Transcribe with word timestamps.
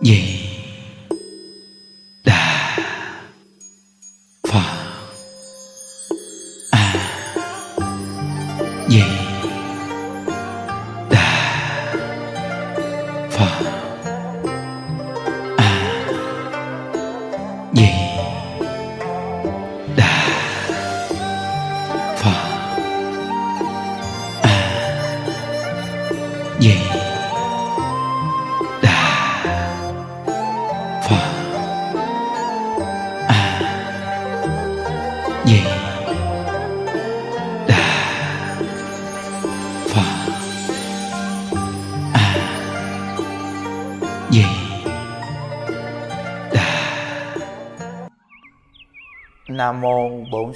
di 0.00 0.39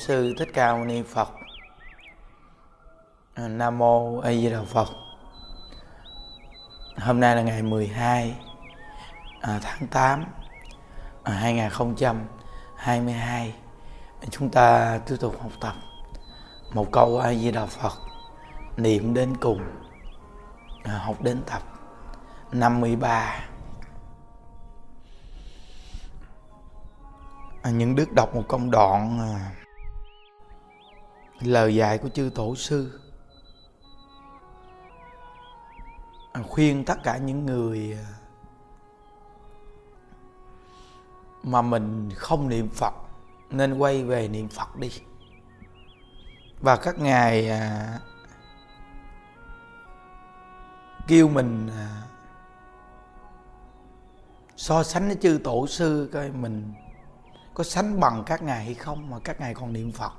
sư 0.05 0.35
Thích 0.39 0.49
Ca 0.55 0.73
Mâu 0.73 0.85
Ni 0.85 1.03
Phật. 1.03 1.29
À, 3.35 3.49
Nam 3.49 3.79
mô 3.79 4.19
A 4.19 4.31
Di 4.31 4.51
Đà 4.51 4.63
Phật. 4.63 4.89
Hôm 6.97 7.21
nay 7.21 7.37
là 7.37 7.43
ngày 7.43 7.63
12 7.63 8.37
à, 9.41 9.61
tháng 9.63 9.87
8 9.87 10.25
2022. 11.25 13.55
À, 14.21 14.27
Chúng 14.31 14.51
ta 14.51 14.99
tiếp 15.07 15.17
tục 15.21 15.41
học 15.41 15.53
tập 15.61 15.75
một 16.73 16.93
câu 16.93 17.19
A 17.19 17.35
Di 17.35 17.51
Đà 17.51 17.67
Phật 17.67 17.93
niệm 18.77 19.15
đến 19.15 19.37
cùng. 19.37 19.61
Học 20.85 21.23
đến 21.23 21.43
tập 21.47 21.63
53. 22.53 23.41
À, 27.63 27.71
những 27.71 27.97
đức 27.97 28.13
đọc 28.13 28.35
một 28.35 28.45
công 28.49 28.71
đoạn 28.71 29.19
à, 29.19 29.64
lời 31.47 31.75
dạy 31.75 31.99
của 31.99 32.09
chư 32.09 32.31
tổ 32.35 32.55
sư. 32.55 33.01
À, 36.33 36.43
khuyên 36.49 36.85
tất 36.85 37.03
cả 37.03 37.19
những 37.19 37.47
người 37.47 37.99
à, 37.99 38.07
mà 41.43 41.63
mình 41.63 42.11
không 42.17 42.49
niệm 42.49 42.69
Phật 42.69 42.95
nên 43.51 43.79
quay 43.79 44.05
về 44.05 44.29
niệm 44.29 44.49
Phật 44.49 44.77
đi. 44.77 44.91
Và 46.61 46.77
các 46.77 46.99
ngài 46.99 47.51
à, 47.51 47.99
kêu 51.07 51.29
mình 51.29 51.69
à, 51.69 52.03
so 54.57 54.83
sánh 54.83 55.07
với 55.07 55.17
chư 55.21 55.41
tổ 55.45 55.67
sư 55.67 56.11
coi 56.13 56.31
mình 56.31 56.73
có 57.55 57.65
sánh 57.65 58.01
bằng 58.01 58.23
các 58.27 58.43
ngài 58.43 58.65
hay 58.65 58.75
không 58.75 59.11
mà 59.11 59.19
các 59.25 59.41
ngài 59.41 59.55
còn 59.55 59.73
niệm 59.73 59.93
Phật 59.93 60.13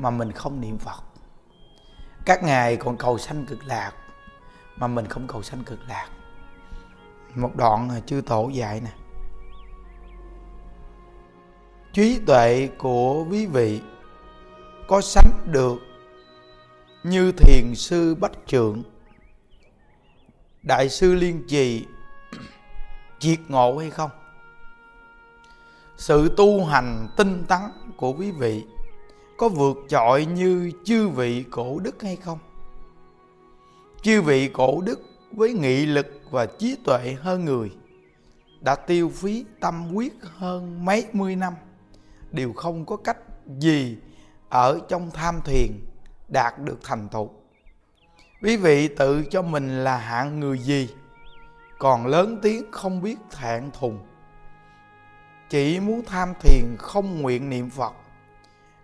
mà 0.00 0.10
mình 0.10 0.32
không 0.32 0.60
niệm 0.60 0.78
Phật. 0.78 1.02
Các 2.24 2.42
ngài 2.42 2.76
còn 2.76 2.96
cầu 2.96 3.18
sanh 3.18 3.46
cực 3.46 3.64
lạc 3.64 3.92
mà 4.76 4.86
mình 4.86 5.06
không 5.06 5.26
cầu 5.26 5.42
sanh 5.42 5.64
cực 5.64 5.78
lạc. 5.88 6.08
Một 7.34 7.56
đoạn 7.56 7.88
là 7.90 8.00
chư 8.00 8.22
tổ 8.26 8.48
dạy 8.48 8.80
nè. 8.80 8.90
Trí 11.92 12.20
tuệ 12.26 12.68
của 12.78 13.24
quý 13.30 13.46
vị 13.46 13.80
có 14.88 15.00
sánh 15.00 15.32
được 15.52 15.78
như 17.02 17.32
thiền 17.32 17.74
sư 17.74 18.14
Bách 18.14 18.32
Trượng, 18.46 18.82
Đại 20.62 20.88
sư 20.88 21.14
Liên 21.14 21.44
Trì 21.48 21.86
triệt 23.18 23.38
ngộ 23.48 23.78
hay 23.78 23.90
không? 23.90 24.10
sự 26.00 26.34
tu 26.36 26.64
hành 26.64 27.08
tinh 27.16 27.44
tấn 27.48 27.60
của 27.96 28.12
quý 28.12 28.30
vị 28.30 28.64
có 29.40 29.48
vượt 29.48 29.76
trội 29.88 30.26
như 30.26 30.72
chư 30.84 31.08
vị 31.08 31.44
cổ 31.50 31.78
đức 31.78 32.02
hay 32.02 32.16
không? 32.16 32.38
Chư 34.02 34.22
vị 34.22 34.50
cổ 34.52 34.80
đức 34.80 35.00
với 35.32 35.52
nghị 35.52 35.86
lực 35.86 36.06
và 36.30 36.46
trí 36.46 36.76
tuệ 36.84 37.16
hơn 37.20 37.44
người, 37.44 37.70
đã 38.60 38.74
tiêu 38.74 39.12
phí 39.14 39.44
tâm 39.60 39.94
quyết 39.94 40.12
hơn 40.22 40.84
mấy 40.84 41.06
mươi 41.12 41.36
năm, 41.36 41.54
đều 42.30 42.52
không 42.52 42.86
có 42.86 42.96
cách 42.96 43.18
gì 43.58 43.96
ở 44.48 44.80
trong 44.88 45.10
tham 45.10 45.40
thiền 45.44 45.70
đạt 46.28 46.58
được 46.58 46.78
thành 46.82 47.08
tựu. 47.08 47.30
Quý 48.42 48.56
vị 48.56 48.88
tự 48.88 49.24
cho 49.30 49.42
mình 49.42 49.84
là 49.84 49.96
hạng 49.96 50.40
người 50.40 50.58
gì, 50.58 50.88
còn 51.78 52.06
lớn 52.06 52.38
tiếng 52.42 52.64
không 52.70 53.02
biết 53.02 53.16
thẹn 53.30 53.70
thùng. 53.80 53.98
Chỉ 55.50 55.80
muốn 55.80 56.02
tham 56.06 56.32
thiền 56.40 56.76
không 56.78 57.22
nguyện 57.22 57.50
niệm 57.50 57.70
Phật 57.70 57.92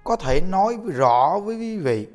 có 0.07 0.17
thể 0.17 0.41
nói 0.41 0.79
rõ 0.87 1.39
với 1.39 1.57
quý 1.57 1.79
vị, 1.79 2.07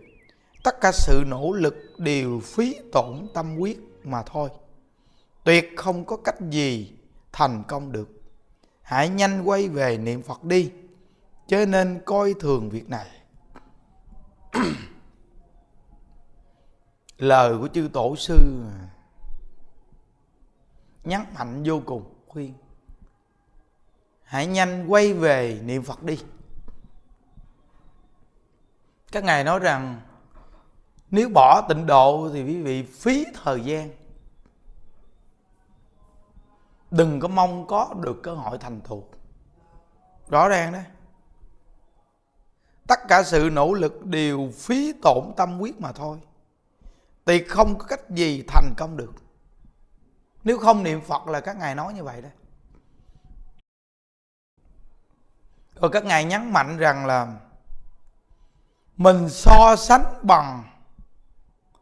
tất 0.63 0.81
cả 0.81 0.91
sự 0.93 1.23
nỗ 1.27 1.51
lực 1.53 1.75
đều 1.97 2.39
phí 2.39 2.75
tổn 2.91 3.27
tâm 3.33 3.57
huyết 3.57 3.77
mà 4.03 4.23
thôi. 4.23 4.49
Tuyệt 5.43 5.73
không 5.77 6.05
có 6.05 6.17
cách 6.17 6.41
gì 6.49 6.93
thành 7.31 7.63
công 7.67 7.91
được. 7.91 8.09
Hãy 8.81 9.09
nhanh 9.09 9.43
quay 9.43 9.69
về 9.69 9.97
niệm 9.97 10.21
Phật 10.21 10.43
đi, 10.43 10.71
chớ 11.47 11.65
nên 11.65 12.01
coi 12.05 12.33
thường 12.39 12.69
việc 12.69 12.89
này. 12.89 13.07
Lời 17.17 17.57
của 17.57 17.67
chư 17.67 17.89
tổ 17.93 18.15
sư 18.15 18.63
nhấn 21.03 21.21
mạnh 21.33 21.63
vô 21.65 21.81
cùng, 21.85 22.03
khuyên. 22.27 22.53
Hãy 24.23 24.47
nhanh 24.47 24.85
quay 24.87 25.13
về 25.13 25.61
niệm 25.63 25.83
phật 25.83 26.03
đi 26.03 26.19
các 29.11 29.23
ngài 29.23 29.43
nói 29.43 29.59
rằng, 29.59 30.01
nếu 31.11 31.29
bỏ 31.29 31.65
tịnh 31.69 31.85
độ 31.85 32.29
thì 32.33 32.43
quý 32.43 32.61
vị 32.61 32.83
phí 32.83 33.25
thời 33.43 33.61
gian. 33.61 33.89
Đừng 36.91 37.19
có 37.19 37.27
mong 37.27 37.67
có 37.67 37.93
được 37.99 38.19
cơ 38.23 38.33
hội 38.33 38.57
thành 38.57 38.81
thục. 38.81 39.11
Rõ 40.29 40.49
ràng 40.49 40.71
đấy. 40.71 40.83
Tất 42.87 42.99
cả 43.07 43.23
sự 43.23 43.49
nỗ 43.51 43.73
lực 43.73 44.05
đều 44.05 44.51
phí 44.57 44.93
tổn 45.01 45.33
tâm 45.37 45.59
huyết 45.59 45.81
mà 45.81 45.91
thôi. 45.91 46.17
Thì 47.25 47.43
không 47.43 47.77
có 47.77 47.85
cách 47.85 48.09
gì 48.09 48.43
thành 48.47 48.73
công 48.77 48.97
được. 48.97 49.13
Nếu 50.43 50.57
không 50.57 50.83
niệm 50.83 51.01
phật 51.01 51.27
là 51.27 51.39
các 51.39 51.57
ngài 51.57 51.75
nói 51.75 51.93
như 51.93 52.03
vậy 52.03 52.21
đấy. 52.21 52.31
Rồi 55.75 55.91
các 55.93 56.05
ngài 56.05 56.25
nhấn 56.25 56.51
mạnh 56.51 56.77
rằng 56.77 57.05
là 57.05 57.39
mình 59.01 59.29
so 59.29 59.75
sánh 59.75 60.13
bằng 60.23 60.63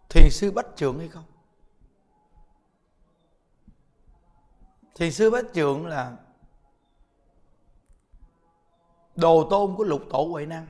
thiền 0.10 0.30
sư 0.32 0.52
bách 0.52 0.66
trượng 0.76 1.00
hay 1.00 1.08
không? 1.08 1.24
Thiền 4.96 5.12
sư 5.12 5.30
bách 5.30 5.46
trượng 5.54 5.88
là 5.88 6.18
đồ 9.16 9.48
tôn 9.50 9.76
của 9.76 9.84
lục 9.84 10.02
tổ 10.12 10.24
huệ 10.24 10.46
năng. 10.46 10.68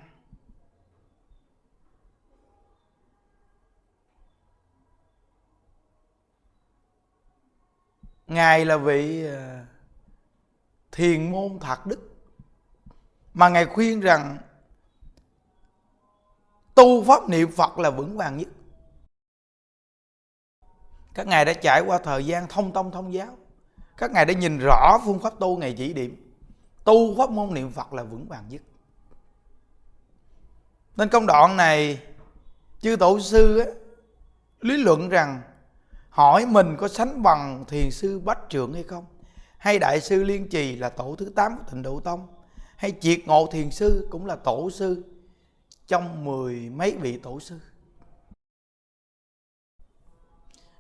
Ngài 8.28 8.66
là 8.66 8.78
vị 8.78 9.26
ờ, 9.26 9.66
thiền 10.92 11.32
môn 11.32 11.60
thạc 11.60 11.86
đức. 11.86 12.00
Mà 13.34 13.50
ngài 13.50 13.66
khuyên 13.66 14.00
rằng 14.00 14.38
tu 16.80 17.04
pháp 17.04 17.30
niệm 17.30 17.52
phật 17.52 17.80
là 17.80 17.90
vững 17.90 18.18
vàng 18.18 18.38
nhất. 18.38 18.48
Các 21.14 21.28
ngài 21.28 21.46
đã 21.46 21.54
trải 21.54 21.82
qua 21.82 21.98
thời 21.98 22.26
gian 22.26 22.48
thông 22.48 22.72
tông 22.72 22.92
thông 22.92 23.14
giáo. 23.14 23.38
Các 23.98 24.12
ngài 24.12 24.26
đã 24.26 24.34
nhìn 24.34 24.60
rõ 24.60 24.98
phương 25.06 25.20
pháp 25.20 25.34
tu 25.40 25.58
ngày 25.58 25.76
chỉ 25.78 25.94
điểm. 25.94 26.36
Tu 26.84 27.18
pháp 27.18 27.30
môn 27.30 27.54
niệm 27.54 27.72
phật 27.72 27.94
là 27.94 28.04
vững 28.04 28.28
vàng 28.28 28.46
nhất. 28.50 28.62
Nên 30.98 31.10
công 31.10 31.26
đoạn 31.28 31.58
này 31.58 32.04
chư 32.82 32.96
tổ 32.96 33.20
sư 33.20 33.60
á, 33.60 33.66
lý 34.62 34.78
luận 34.78 35.10
rằng 35.10 35.42
hỏi 36.10 36.46
mình 36.46 36.76
có 36.80 36.88
sánh 36.88 37.24
bằng 37.24 37.66
thiền 37.68 37.92
sư 37.92 38.20
bách 38.20 38.50
trưởng 38.50 38.74
hay 38.74 38.84
không? 38.84 39.06
Hay 39.58 39.80
đại 39.80 40.02
sư 40.02 40.24
liên 40.24 40.50
trì 40.50 40.76
là 40.76 40.90
tổ 40.90 41.16
thứ 41.16 41.32
8 41.36 41.58
của 41.58 41.64
tịnh 41.72 41.82
độ 41.82 42.00
tông? 42.00 42.28
Hay 42.76 42.94
triệt 43.02 43.20
ngộ 43.26 43.48
thiền 43.52 43.72
sư 43.72 44.08
cũng 44.12 44.26
là 44.26 44.36
tổ 44.36 44.70
sư 44.70 45.04
trong 45.90 46.26
mười 46.26 46.70
mấy 46.70 46.98
vị 47.02 47.18
tổ 47.18 47.40
sư. 47.40 47.60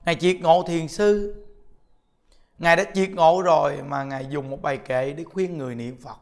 Ngài 0.05 0.15
triệt 0.15 0.37
ngộ 0.41 0.63
thiền 0.67 0.87
sư. 0.87 1.45
Ngài 2.59 2.75
đã 2.75 2.83
triệt 2.93 3.09
ngộ 3.09 3.41
rồi 3.41 3.81
mà 3.83 4.03
ngài 4.03 4.27
dùng 4.29 4.49
một 4.49 4.61
bài 4.61 4.77
kệ 4.77 5.13
để 5.13 5.23
khuyên 5.23 5.57
người 5.57 5.75
niệm 5.75 5.97
phật. 6.01 6.17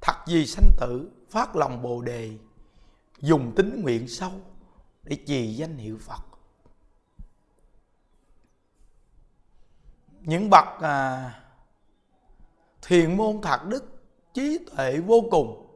Thật 0.00 0.14
gì 0.26 0.46
sanh 0.46 0.70
tử 0.80 1.10
phát 1.30 1.56
lòng 1.56 1.82
bồ 1.82 2.00
đề 2.00 2.30
dùng 3.18 3.52
tính 3.56 3.80
nguyện 3.82 4.08
sâu 4.08 4.32
để 5.02 5.16
trì 5.26 5.54
danh 5.54 5.76
hiệu 5.76 5.98
phật. 6.00 6.22
Những 10.20 10.50
bậc 10.50 10.80
à, 10.80 11.34
thiền 12.82 13.16
môn 13.16 13.40
thạc 13.42 13.66
đức 13.66 13.84
trí 14.34 14.58
tuệ 14.76 15.00
vô 15.00 15.24
cùng 15.30 15.69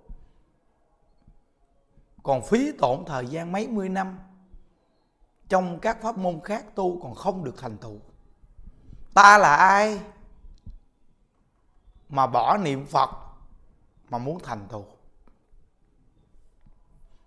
còn 2.25 2.43
phí 2.43 2.73
tổn 2.73 3.05
thời 3.06 3.26
gian 3.26 3.53
mấy 3.53 3.69
mươi 3.69 3.88
năm 3.88 4.19
trong 5.49 5.79
các 5.81 6.03
pháp 6.03 6.19
môn 6.19 6.41
khác 6.44 6.65
tu 6.75 7.00
còn 7.03 7.15
không 7.15 7.44
được 7.44 7.55
thành 7.59 7.76
tựu. 7.76 8.00
Ta 9.15 9.38
là 9.38 9.56
ai 9.56 10.00
mà 12.09 12.26
bỏ 12.26 12.56
niệm 12.56 12.87
phật 12.87 13.11
mà 14.11 14.19
muốn 14.19 14.38
thành 14.43 14.67
tựu? 14.69 14.85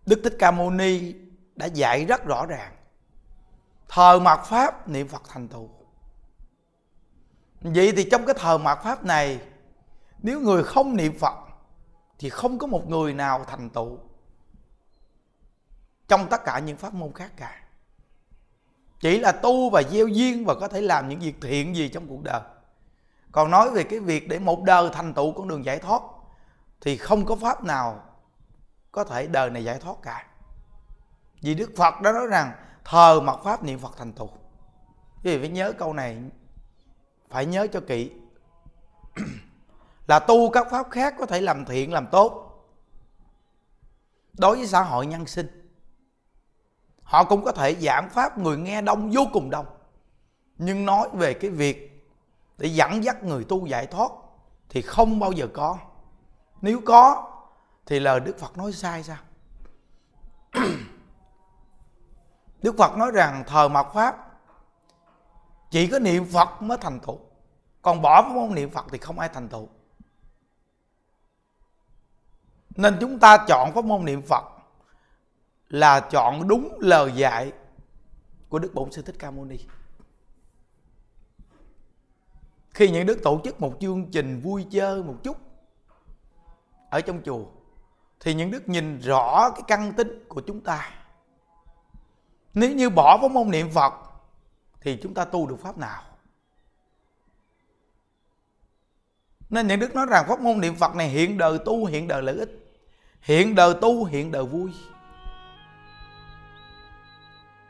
Đức 0.06 0.22
thích 0.24 0.36
ca 0.40 0.52
mâu 0.52 0.70
ni 0.70 1.14
đã 1.56 1.66
dạy 1.66 2.06
rất 2.06 2.26
rõ 2.26 2.46
ràng. 2.46 2.76
Thờ 3.88 4.20
mạt 4.20 4.40
pháp, 4.46 4.90
niệm 4.90 5.08
phật 5.08 5.22
thành 5.28 5.48
tựu. 5.48 5.70
Vậy 7.62 7.94
thì 7.96 8.10
trong 8.12 8.26
cái 8.26 8.36
thờ 8.40 8.58
mạt 8.58 8.80
pháp 8.84 9.06
này, 9.06 9.42
nếu 10.20 10.40
người 10.40 10.64
không 10.64 10.96
niệm 10.96 11.20
phật 11.20 11.34
thì 12.20 12.30
không 12.30 12.60
có 12.60 12.68
một 12.68 12.90
người 12.90 13.14
nào 13.14 13.44
thành 13.44 13.70
tựu 13.70 14.00
trong 16.08 16.28
tất 16.30 16.46
cả 16.46 16.60
những 16.60 16.78
pháp 16.78 16.94
môn 16.94 17.14
khác 17.14 17.32
cả. 17.38 17.62
Chỉ 19.00 19.20
là 19.20 19.32
tu 19.32 19.70
và 19.70 19.84
gieo 19.84 20.08
duyên 20.08 20.46
và 20.46 20.56
có 20.56 20.68
thể 20.68 20.82
làm 20.82 21.10
những 21.10 21.20
việc 21.20 21.36
thiện 21.42 21.76
gì 21.76 21.90
trong 21.90 22.08
cuộc 22.08 22.24
đời. 22.24 22.42
Còn 23.32 23.52
nói 23.52 23.72
về 23.72 23.84
cái 23.84 24.00
việc 24.00 24.30
để 24.30 24.40
một 24.40 24.64
đời 24.64 24.90
thành 24.94 25.14
tựu 25.14 25.32
con 25.32 25.48
đường 25.48 25.66
giải 25.66 25.80
thoát, 25.80 26.02
thì 26.82 26.98
không 26.98 27.26
có 27.26 27.36
pháp 27.36 27.64
nào 27.64 28.04
có 28.92 29.04
thể 29.04 29.28
đời 29.28 29.50
này 29.50 29.64
giải 29.64 29.80
thoát 29.80 29.96
cả. 30.02 30.28
Vì 31.42 31.56
đức 31.56 31.72
phật 31.78 32.02
đã 32.02 32.12
nói 32.12 32.28
rằng, 32.28 32.52
thờ 32.86 33.20
mặt 33.20 33.40
pháp 33.44 33.64
niệm 33.64 33.80
phật 33.80 33.98
thành 33.98 34.14
tựu. 34.14 34.28
Quý 35.24 35.32
vị 35.32 35.40
phải 35.40 35.50
nhớ 35.50 35.74
câu 35.78 35.94
này, 35.94 36.18
phải 37.30 37.46
nhớ 37.46 37.68
cho 37.74 37.82
kỹ. 37.88 38.12
Là 40.08 40.20
tu 40.20 40.50
các 40.52 40.68
pháp 40.72 40.92
khác 40.92 41.16
có 41.20 41.26
thể 41.26 41.42
làm 41.42 41.66
thiện, 41.66 41.94
làm 41.94 42.08
tốt. 42.08 42.44
Đối 44.34 44.58
với 44.58 44.68
xã 44.68 44.82
hội 44.82 45.06
nhân 45.06 45.26
sinh 45.26 45.57
họ 47.08 47.24
cũng 47.24 47.44
có 47.46 47.52
thể 47.52 47.76
giảng 47.76 48.10
pháp 48.10 48.38
người 48.38 48.58
nghe 48.58 48.82
đông 48.82 49.12
vô 49.14 49.22
cùng 49.34 49.50
đông. 49.50 49.66
Nhưng 50.58 50.86
nói 50.86 51.10
về 51.14 51.34
cái 51.34 51.52
việc 51.52 52.06
để 52.58 52.68
dẫn 52.68 53.04
dắt 53.04 53.24
người 53.24 53.44
tu 53.44 53.66
giải 53.66 53.88
thoát 53.88 54.12
thì 54.70 54.82
không 54.82 55.20
bao 55.20 55.32
giờ 55.32 55.48
có. 55.54 55.78
Nếu 56.62 56.82
có 56.86 57.32
thì 57.86 58.00
lời 58.00 58.20
đức 58.20 58.40
phật 58.40 58.58
nói 58.58 58.74
sai 58.74 59.04
sao? 59.04 59.18
Đức 62.62 62.76
phật 62.78 62.98
nói 62.98 63.12
rằng 63.14 63.44
thờ 63.48 63.68
mạt 63.68 63.88
pháp, 63.94 64.18
chỉ 65.72 65.88
có 65.88 66.00
niệm 66.00 66.26
phật 66.26 66.62
mới 66.62 66.78
thành 66.78 67.00
tựu. 67.00 67.20
Còn 67.82 68.02
bỏ 68.02 68.22
pháp 68.22 68.32
môn 68.32 68.56
niệm 68.56 68.70
phật 68.70 68.86
thì 68.92 68.98
không 68.98 69.20
ai 69.20 69.30
thành 69.30 69.50
tựu. 69.50 69.68
Nên 72.70 72.98
chúng 73.02 73.20
ta 73.20 73.46
chọn 73.48 73.74
pháp 73.74 73.86
môn 73.86 74.06
niệm 74.06 74.22
phật 74.22 74.57
là 75.70 76.00
chọn 76.00 76.48
đúng 76.48 76.78
lời 76.82 77.12
dạy 77.16 77.52
của 78.50 78.60
đức 78.60 78.74
bổn 78.74 78.92
sư 78.92 79.02
thích 79.02 79.16
ca 79.20 79.32
mâu 79.32 79.46
ni. 79.46 79.58
Khi 82.70 82.90
những 82.90 83.06
đức 83.06 83.20
tổ 83.24 83.42
chức 83.44 83.62
một 83.62 83.78
chương 83.80 84.12
trình 84.12 84.40
vui 84.40 84.66
chơi 84.72 85.04
một 85.04 85.16
chút 85.24 85.38
ở 86.90 87.02
trong 87.02 87.22
chùa, 87.26 87.46
thì 88.20 88.34
những 88.34 88.52
đức 88.52 88.70
nhìn 88.70 89.00
rõ 89.00 89.50
cái 89.50 89.62
căn 89.68 89.94
tính 89.94 90.26
của 90.28 90.42
chúng 90.42 90.62
ta. 90.62 90.92
Nếu 92.54 92.76
như 92.76 92.90
bỏ 92.90 93.18
pháp 93.22 93.32
môn 93.32 93.50
niệm 93.52 93.70
phật, 93.72 93.94
thì 94.82 95.00
chúng 95.04 95.14
ta 95.14 95.26
tu 95.26 95.48
được 95.48 95.60
pháp 95.60 95.78
nào? 95.78 96.04
Nên 99.50 99.68
những 99.68 99.80
đức 99.80 99.96
nói 99.96 100.06
rằng 100.10 100.26
pháp 100.28 100.40
môn 100.40 100.60
niệm 100.60 100.76
phật 100.76 100.96
này 100.96 101.10
hiện 101.10 101.38
đời 101.38 101.60
tu, 101.66 101.86
hiện 101.86 102.08
đời 102.08 102.24
lợi 102.24 102.38
ích. 102.38 102.50
Hiện 103.22 103.56
đời 103.56 103.74
tu, 103.82 104.06
hiện 104.06 104.32
đời 104.32 104.46
vui 104.46 104.72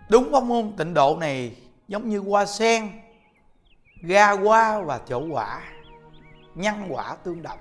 đúng 0.10 0.32
pháp 0.32 0.44
môn 0.44 0.74
tịnh 0.78 0.94
độ 0.94 1.18
này 1.20 1.56
giống 1.88 2.10
như 2.10 2.20
hoa 2.20 2.46
sen, 2.46 2.90
ga 4.02 4.32
hoa 4.32 4.82
và 4.82 5.00
chỗ 5.08 5.28
quả 5.32 5.62
nhân 6.56 6.86
quả 6.90 7.16
tương 7.24 7.44
đồng. 7.44 7.60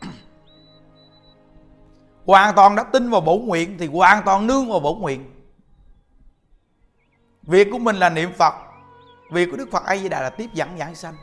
Hoàn 2.26 2.54
toàn 2.54 2.76
đã 2.76 2.82
tin 2.82 3.10
vào 3.10 3.20
bổ 3.20 3.38
nguyện 3.38 3.76
thì 3.78 3.86
hoàn 3.86 4.22
toàn 4.24 4.46
nương 4.46 4.68
vào 4.68 4.80
bổ 4.80 4.94
nguyện. 4.94 5.30
Việc 7.42 7.68
của 7.72 7.78
mình 7.78 7.96
là 7.96 8.10
niệm 8.10 8.32
phật, 8.32 8.54
việc 9.32 9.48
của 9.50 9.56
đức 9.56 9.68
phật 9.70 9.84
a 9.84 9.96
di 9.96 10.08
đà 10.08 10.20
là 10.20 10.30
tiếp 10.30 10.50
dẫn 10.54 10.78
giảng 10.78 10.94
sanh. 10.94 11.14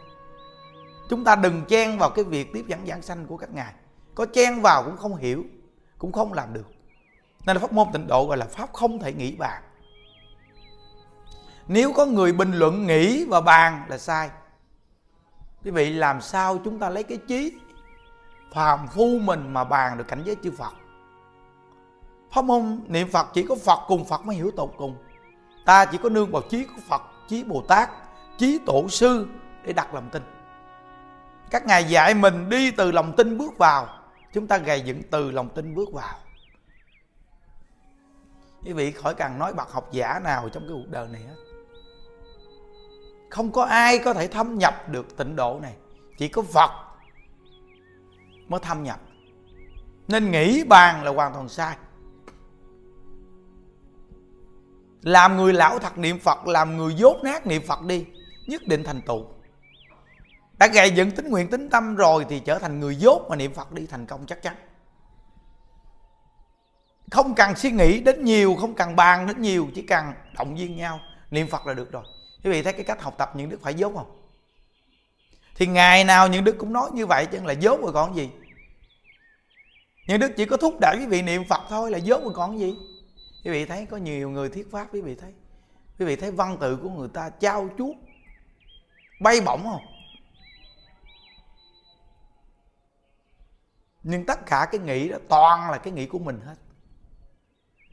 Chúng 1.10 1.24
ta 1.24 1.36
đừng 1.36 1.66
chen 1.66 1.98
vào 1.98 2.10
cái 2.10 2.26
việc 2.26 2.54
tiếp 2.54 2.66
dẫn 2.68 2.86
giảng 2.88 3.02
sanh 3.02 3.26
của 3.26 3.38
các 3.38 3.54
ngài. 3.54 3.74
Có 4.16 4.26
chen 4.26 4.62
vào 4.62 4.84
cũng 4.84 4.98
không 4.98 5.16
hiểu, 5.16 5.44
cũng 5.98 6.12
không 6.12 6.34
làm 6.34 6.54
được. 6.54 6.68
Nên 7.46 7.56
là 7.56 7.60
pháp 7.60 7.74
môn 7.74 7.88
tịnh 7.94 8.08
độ 8.08 8.28
gọi 8.28 8.38
là 8.38 8.46
pháp 8.46 8.74
không 8.74 9.00
thể 9.00 9.14
nghĩ 9.14 9.36
bàn 9.36 9.64
nếu 11.74 11.94
có 11.94 12.06
người 12.06 12.34
bình 12.34 12.54
luận 12.54 12.88
nghĩ 12.88 13.26
và 13.26 13.42
bàn 13.42 13.86
là 13.88 13.98
sai, 13.98 14.30
quý 15.64 15.72
vị 15.72 15.94
làm 15.94 16.22
sao 16.22 16.58
chúng 16.64 16.80
ta 16.80 16.90
lấy 16.90 17.04
cái 17.04 17.18
trí 17.28 17.54
phàm 18.54 18.88
phu 18.88 19.20
mình 19.20 19.54
mà 19.54 19.64
bàn 19.64 19.98
được 19.98 20.08
cảnh 20.08 20.22
giới 20.26 20.36
chư 20.44 20.52
phật? 20.52 20.74
Pháp 22.32 22.46
môn 22.46 22.80
niệm 22.88 23.08
phật 23.12 23.28
chỉ 23.34 23.44
có 23.44 23.56
phật 23.56 23.80
cùng 23.88 24.06
phật 24.06 24.26
mới 24.26 24.36
hiểu 24.36 24.52
tột 24.58 24.74
cùng. 24.78 24.96
Ta 25.66 25.86
chỉ 25.86 25.98
có 26.04 26.10
nương 26.10 26.32
vào 26.32 26.42
trí 26.50 26.64
của 26.64 26.82
phật, 26.88 27.02
trí 27.28 27.44
bồ 27.44 27.62
tát, 27.68 27.90
trí 28.38 28.60
tổ 28.66 28.90
sư 28.90 29.28
để 29.64 29.74
đặt 29.74 29.94
lòng 29.94 30.10
tin. 30.12 30.24
Các 31.50 31.66
ngài 31.66 31.84
dạy 31.84 32.14
mình 32.14 32.50
đi 32.50 32.72
từ 32.72 32.92
lòng 32.92 33.16
tin 33.16 33.38
bước 33.38 33.58
vào, 33.58 33.88
chúng 34.34 34.48
ta 34.48 34.58
gầy 34.58 34.82
dựng 34.82 35.02
từ 35.12 35.32
lòng 35.32 35.50
tin 35.50 35.76
bước 35.76 35.94
vào. 35.94 36.16
Quý 38.66 38.74
vị 38.74 38.92
khỏi 38.92 39.16
cần 39.16 39.40
nói 39.40 39.54
bậc 39.54 39.72
học 39.72 39.90
giả 39.92 40.20
nào 40.24 40.50
trong 40.50 40.64
cái 40.64 40.72
cuộc 40.74 40.90
đời 40.90 41.08
này 41.08 41.22
hết 41.22 41.51
không 43.32 43.52
có 43.52 43.64
ai 43.64 44.00
có 44.00 44.14
thể 44.14 44.28
thâm 44.28 44.58
nhập 44.58 44.90
được 44.90 45.18
tịnh 45.18 45.36
độ 45.36 45.60
này. 45.62 45.74
Chỉ 46.18 46.28
có 46.28 46.42
phật 46.42 46.72
mới 48.48 48.60
thâm 48.60 48.84
nhập. 48.84 49.00
Nên 50.08 50.32
nghĩ 50.32 50.64
bàn 50.64 51.04
là 51.04 51.12
hoàn 51.12 51.34
toàn 51.34 51.50
sai. 51.50 51.78
Làm 55.02 55.38
người 55.38 55.54
lão 55.54 55.80
thật 55.80 55.98
niệm 55.98 56.20
phật, 56.20 56.48
làm 56.48 56.78
người 56.78 56.94
dốt 56.94 57.18
nát 57.24 57.48
niệm 57.48 57.62
phật 57.68 57.82
đi, 57.82 58.06
nhất 58.48 58.62
định 58.68 58.84
thành 58.84 59.02
tựu. 59.02 59.26
Đã 60.58 60.68
gầy 60.68 60.92
dựng 60.92 61.12
tính 61.12 61.30
nguyện, 61.30 61.50
tính 61.50 61.70
tâm 61.70 61.96
rồi 61.96 62.26
thì 62.30 62.40
trở 62.40 62.60
thành 62.60 62.80
người 62.80 62.96
dốt 62.96 63.26
mà 63.30 63.36
niệm 63.36 63.54
phật 63.54 63.72
đi, 63.72 63.86
thành 63.86 64.06
công 64.06 64.26
chắc 64.26 64.42
chắn. 64.42 64.56
Không 67.12 67.36
cần 67.36 67.56
suy 67.56 67.72
nghĩ 67.72 68.02
đến 68.02 68.24
nhiều, 68.24 68.56
không 68.62 68.74
cần 68.74 68.96
bàn 68.96 69.28
đến 69.28 69.42
nhiều, 69.42 69.68
chỉ 69.76 69.82
cần 69.82 70.06
động 70.38 70.56
viên 70.56 70.78
nhau, 70.78 71.00
niệm 71.32 71.48
phật 71.48 71.68
là 71.68 71.74
được 71.74 71.92
rồi 71.92 72.04
quý 72.44 72.52
vị 72.52 72.62
thấy 72.62 72.74
cái 72.74 72.84
cách 72.84 73.02
học 73.02 73.16
tập 73.18 73.32
những 73.36 73.50
đức 73.50 73.62
phải 73.62 73.74
dốt 73.74 73.94
không? 73.96 74.22
Thì 75.56 75.68
ngày 75.68 76.04
nào 76.04 76.28
những 76.28 76.44
đức 76.44 76.56
cũng 76.60 76.74
nói 76.74 76.90
như 76.94 77.06
vậy, 77.06 77.26
chứ 77.32 77.40
là 77.44 77.54
dốt 77.54 77.82
rồi 77.82 77.94
còn 77.94 78.16
gì. 78.16 78.30
Những 80.08 80.20
đức 80.20 80.32
chỉ 80.38 80.46
có 80.46 80.58
thúc 80.58 80.80
đẩy 80.80 80.98
quý 80.98 81.06
vị 81.06 81.22
niệm 81.22 81.44
phật 81.50 81.62
thôi 81.70 81.92
là 81.92 81.98
dốt 81.98 82.24
rồi 82.24 82.34
còn 82.36 82.60
gì. 82.60 82.76
Quý 83.44 83.52
vị 83.52 83.66
thấy 83.66 83.86
có 83.86 83.98
nhiều 83.98 84.30
người 84.30 84.50
thuyết 84.50 84.72
pháp, 84.72 84.88
quý 84.94 85.02
vị 85.02 85.16
thấy. 85.16 85.34
Quý 86.00 86.06
vị 86.06 86.16
thấy 86.16 86.32
văn 86.32 86.58
tự 86.62 86.78
của 86.78 86.90
người 86.90 87.10
ta 87.14 87.30
trao 87.30 87.70
chuốt, 87.78 87.96
bay 89.22 89.42
bổng 89.42 89.64
không? 89.64 89.82
Nhưng 94.04 94.26
tất 94.26 94.46
cả 94.46 94.68
cái 94.72 94.82
nghĩ 94.82 95.10
đó 95.10 95.18
toàn 95.30 95.72
là 95.72 95.78
cái 95.78 95.94
nghĩ 95.94 96.06
của 96.06 96.20
mình 96.20 96.40
hết. 96.46 96.56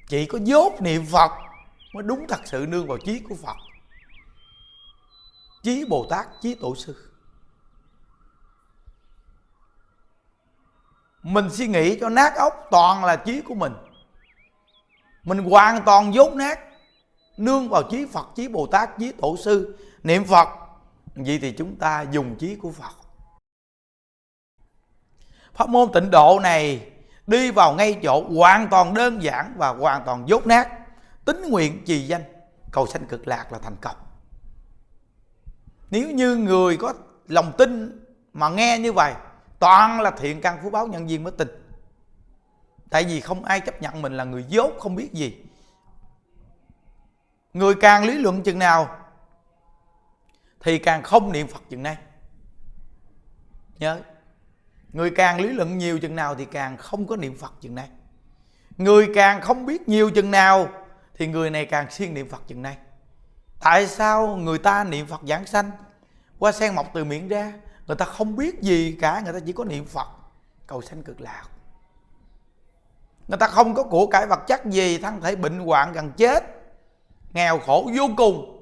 Chỉ 0.09 0.27
có 0.27 0.39
dốt 0.43 0.73
niệm 0.83 1.05
phật 1.13 1.31
mới 1.95 2.03
đúng 2.03 2.27
thật 2.29 2.41
sự 2.45 2.67
nương 2.69 2.87
vào 2.87 2.99
trí 2.99 3.21
của 3.21 3.35
phật 3.35 3.57
chí 5.69 5.85
bồ 5.85 6.07
tát, 6.11 6.27
chí 6.41 6.55
tổ 6.55 6.75
sư. 6.75 7.13
Mình 11.23 11.51
suy 11.51 11.67
nghĩ 11.67 11.99
cho 12.01 12.09
nát 12.09 12.35
óc, 12.37 12.67
toàn 12.71 13.05
là 13.05 13.17
trí 13.17 13.41
của 13.41 13.55
mình. 13.55 13.73
Mình 15.25 15.39
hoàn 15.39 15.83
toàn 15.85 16.15
dốt 16.15 16.35
nát, 16.35 16.61
nương 17.37 17.69
vào 17.69 17.83
trí 17.91 18.07
phật, 18.07 18.27
trí 18.37 18.49
bồ 18.49 18.67
tát, 18.67 18.91
trí 18.99 19.13
tổ 19.13 19.37
sư. 19.37 19.79
Niệm 20.03 20.25
phật, 20.25 20.49
vậy 21.15 21.39
thì 21.43 21.53
chúng 21.53 21.77
ta 21.77 22.03
dùng 22.11 22.37
trí 22.39 22.57
của 22.57 22.73
phật. 22.73 22.93
Pháp 25.55 25.69
môn 25.69 25.89
tịnh 25.93 26.11
độ 26.11 26.41
này 26.43 26.93
đi 27.27 27.51
vào 27.51 27.75
ngay 27.75 28.01
chỗ 28.03 28.25
hoàn 28.37 28.69
toàn 28.71 28.95
đơn 28.95 29.23
giản 29.23 29.55
và 29.57 29.69
hoàn 29.69 30.03
toàn 30.05 30.29
dốt 30.29 30.47
nát. 30.47 30.69
Tính 31.25 31.43
nguyện 31.51 31.85
trì 31.85 32.07
danh, 32.07 32.23
cầu 32.73 32.87
sanh 32.87 33.07
cực 33.07 33.29
lạc 33.29 33.53
là 33.53 33.59
thành 33.59 33.77
công 33.81 33.97
nếu 35.91 36.11
như 36.11 36.37
người 36.37 36.77
có 36.77 36.95
lòng 37.29 37.53
tin 37.59 38.01
mà 38.33 38.49
nghe 38.49 38.79
như 38.79 38.93
vậy, 38.93 39.15
toàn 39.59 40.01
là 40.01 40.11
thiện 40.11 40.41
căn 40.41 40.59
phú 40.63 40.71
báo 40.71 40.87
nhân 40.87 41.07
viên 41.07 41.25
mới 41.25 41.33
tin. 41.33 41.49
Tại 42.91 43.05
vì 43.05 43.21
không 43.21 43.45
ai 43.45 43.61
chấp 43.61 43.83
nhận 43.83 44.03
mình 44.03 44.17
là 44.17 44.25
người 44.25 44.45
dốt, 44.49 44.75
không 44.79 44.95
biết 44.95 45.13
gì. 45.13 45.37
Người 47.53 47.75
càng 47.75 48.05
lý 48.05 48.15
luận 48.15 48.43
chừng 48.43 48.59
nào, 48.59 48.99
thì 50.61 50.79
càng 50.79 51.03
không 51.03 51.33
niệm 51.33 51.47
phật 51.47 51.63
chừng 51.71 51.83
nay. 51.83 51.97
Nhớ, 53.79 54.01
người 54.93 55.11
càng 55.11 55.41
lý 55.41 55.49
luận 55.49 55.79
nhiều 55.79 55.99
chừng 55.99 56.17
nào 56.17 56.35
thì 56.35 56.45
càng 56.45 56.77
không 56.77 57.07
có 57.07 57.17
niệm 57.17 57.37
phật 57.37 57.53
chừng 57.61 57.75
nay. 57.75 57.89
Người 58.77 59.09
càng 59.15 59.41
không 59.41 59.67
biết 59.67 59.89
nhiều 59.89 60.11
chừng 60.11 60.31
nào, 60.31 60.69
thì 61.15 61.27
người 61.27 61.51
này 61.51 61.67
càng 61.67 61.91
siêng 61.91 62.15
niệm 62.15 62.29
phật 62.29 62.43
chừng 62.47 62.63
nay 62.63 62.77
tại 63.61 63.87
sao 63.87 64.37
người 64.37 64.59
ta 64.59 64.85
niệm 64.85 65.07
phật 65.07 65.21
giảng 65.29 65.47
sanh? 65.47 65.71
Qua 66.39 66.53
sen 66.53 66.75
mọc 66.75 66.87
từ 66.95 67.05
miệng 67.05 67.29
ra, 67.29 67.53
người 67.87 67.97
ta 67.97 68.05
không 68.05 68.37
biết 68.37 68.63
gì 68.63 68.97
cả, 69.01 69.21
người 69.25 69.33
ta 69.33 69.39
chỉ 69.47 69.53
có 69.53 69.65
niệm 69.65 69.85
phật. 69.85 70.09
Cầu 70.67 70.83
sanh 70.83 71.03
cực 71.03 71.21
lạc. 71.21 71.45
Người 73.29 73.39
ta 73.39 73.47
không 73.47 73.75
có 73.75 73.83
của 73.83 74.07
cải 74.07 74.27
vật 74.27 74.41
chất 74.47 74.67
gì, 74.67 74.99
thân 74.99 75.21
thể 75.21 75.37
bệnh 75.37 75.59
hoạn 75.59 75.93
gần 75.93 76.13
chết, 76.17 76.45
nghèo 77.33 77.59
khổ 77.59 77.91
vô 77.97 78.09
cùng. 78.17 78.55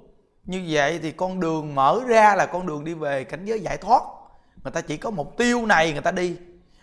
Như 0.44 0.64
vậy 0.68 0.98
thì 1.02 1.12
con 1.12 1.40
đường 1.40 1.74
mở 1.74 2.00
ra 2.06 2.34
là 2.34 2.46
con 2.46 2.66
đường 2.66 2.84
đi 2.84 2.94
về 2.94 3.24
cảnh 3.24 3.44
giới 3.44 3.60
giải 3.60 3.76
thoát. 3.76 4.02
Người 4.64 4.72
ta 4.72 4.80
chỉ 4.80 4.96
có 4.96 5.10
mục 5.10 5.36
tiêu 5.36 5.66
này, 5.66 5.92
người 5.92 6.02
ta 6.02 6.10
đi. 6.10 6.36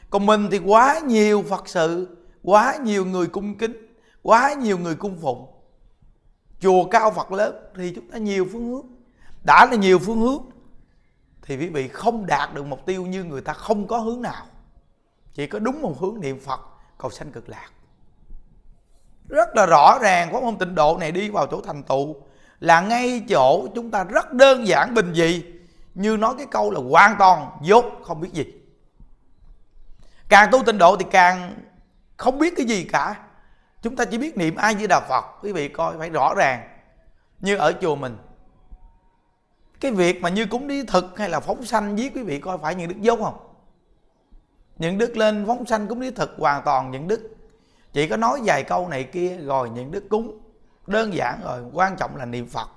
Còn 0.09 0.25
mình 0.25 0.47
thì 0.51 0.57
quá 0.57 0.99
nhiều 0.99 1.43
phật 1.49 1.67
sự, 1.67 2.17
quá 2.43 2.75
nhiều 2.83 3.05
người 3.05 3.27
cung 3.27 3.57
kính, 3.57 3.95
quá 4.21 4.53
nhiều 4.53 4.77
người 4.77 4.95
cung 4.95 5.17
phụng 5.21 5.52
chùa 6.63 6.85
cao 6.85 7.11
phật 7.11 7.31
lớn 7.31 7.55
thì 7.75 7.91
chúng 7.95 8.11
ta 8.11 8.17
nhiều 8.17 8.47
phương 8.51 8.67
hướng. 8.67 8.85
Đã 9.43 9.65
là 9.65 9.75
nhiều 9.75 9.99
phương 9.99 10.21
hướng 10.21 10.43
thì 11.41 11.57
quý 11.57 11.69
vị 11.69 11.87
không 11.87 12.25
đạt 12.25 12.53
được 12.53 12.65
mục 12.65 12.85
tiêu 12.85 13.05
như 13.05 13.23
người 13.23 13.41
ta 13.41 13.53
không 13.53 13.87
có 13.87 13.97
hướng 13.97 14.21
nào. 14.21 14.45
Chỉ 15.33 15.47
có 15.47 15.59
đúng 15.59 15.81
một 15.81 15.99
hướng 15.99 16.19
niệm 16.21 16.39
phật, 16.39 16.59
cầu 16.97 17.11
sanh 17.11 17.31
cực 17.31 17.49
lạc. 17.49 17.69
Rất 19.29 19.55
là 19.55 19.65
rõ 19.65 19.99
ràng 20.01 20.33
pháp 20.33 20.43
môn 20.43 20.57
tịnh 20.57 20.75
độ 20.75 20.97
này 20.99 21.11
đi 21.11 21.29
vào 21.29 21.47
chỗ 21.47 21.61
thành 21.61 21.83
tựu 21.83 22.15
là 22.59 22.81
ngay 22.81 23.21
chỗ 23.29 23.67
chúng 23.75 23.91
ta 23.91 24.03
rất 24.03 24.33
đơn 24.33 24.67
giản, 24.67 24.93
bình 24.93 25.13
dị. 25.13 25.43
Như 25.93 26.17
nói 26.17 26.33
cái 26.37 26.47
câu 26.51 26.71
là 26.71 26.79
hoàn 26.89 27.15
toàn 27.19 27.57
dốt, 27.61 27.85
không 28.03 28.21
biết 28.21 28.33
gì. 28.33 28.45
Càng 30.29 30.49
tu 30.51 30.63
tịnh 30.63 30.77
độ 30.77 30.95
thì 30.95 31.05
càng 31.11 31.53
không 32.17 32.39
biết 32.39 32.53
cái 32.57 32.65
gì 32.65 32.83
cả 32.83 33.22
chúng 33.83 33.95
ta 33.95 34.05
chỉ 34.05 34.17
biết 34.17 34.37
niệm 34.37 34.55
ai 34.55 34.75
với 34.75 34.87
đà 34.87 34.99
phật, 35.09 35.25
quý 35.41 35.51
vị 35.51 35.67
coi 35.67 35.97
phải 35.97 36.09
rõ 36.09 36.33
ràng. 36.37 36.69
Như 37.39 37.55
ở 37.55 37.73
chùa 37.81 37.95
mình. 37.95 38.17
Cái 39.79 39.91
việc 39.91 40.21
mà 40.21 40.29
như 40.29 40.45
cúng 40.45 40.67
đi 40.67 40.85
thực 40.85 41.17
hay 41.17 41.29
là 41.29 41.39
phóng 41.39 41.65
sanh 41.65 41.95
với 41.95 42.11
quý 42.15 42.23
vị 42.23 42.39
coi 42.39 42.57
phải 42.57 42.75
những 42.75 42.89
đức 42.89 43.01
dốt 43.01 43.19
không? 43.19 43.53
Những 44.77 44.97
đức 44.97 45.17
lên 45.17 45.45
phóng 45.47 45.65
sanh 45.65 45.87
cúng 45.87 46.01
đi 46.01 46.11
thực 46.11 46.35
hoàn 46.37 46.63
toàn 46.63 46.91
những 46.91 47.07
đức. 47.07 47.35
Chỉ 47.93 48.07
có 48.07 48.17
nói 48.17 48.41
vài 48.45 48.63
câu 48.63 48.87
này 48.87 49.03
kia 49.03 49.37
rồi 49.37 49.69
những 49.69 49.91
đức 49.91 50.03
cúng. 50.09 50.39
Đơn 50.87 51.13
giản 51.13 51.39
rồi, 51.43 51.63
quan 51.73 51.95
trọng 51.97 52.15
là 52.15 52.25
niệm 52.25 52.47
phật. 52.49 52.69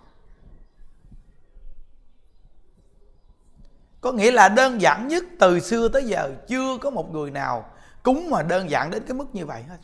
Có 4.00 4.12
nghĩa 4.12 4.30
là 4.30 4.48
đơn 4.48 4.80
giản 4.80 5.08
nhất 5.08 5.24
từ 5.38 5.60
xưa 5.60 5.88
tới 5.88 6.04
giờ 6.04 6.34
chưa 6.48 6.78
có 6.78 6.90
một 6.90 7.12
người 7.12 7.30
nào 7.30 7.70
cúng 8.02 8.30
mà 8.30 8.42
đơn 8.42 8.70
giản 8.70 8.90
đến 8.90 9.02
cái 9.06 9.14
mức 9.14 9.34
như 9.34 9.46
vậy 9.46 9.62
hết. 9.62 9.78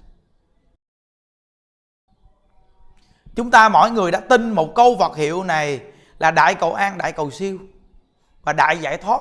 Chúng 3.34 3.50
ta 3.50 3.68
mỗi 3.68 3.90
người 3.90 4.10
đã 4.10 4.20
tin 4.20 4.50
một 4.50 4.74
câu 4.74 4.94
vật 4.94 5.16
hiệu 5.16 5.44
này 5.44 5.80
là 6.18 6.30
đại 6.30 6.54
cầu 6.54 6.74
an, 6.74 6.98
đại 6.98 7.12
cầu 7.12 7.30
siêu 7.30 7.58
và 8.42 8.52
đại 8.52 8.78
giải 8.78 8.98
thoát. 8.98 9.20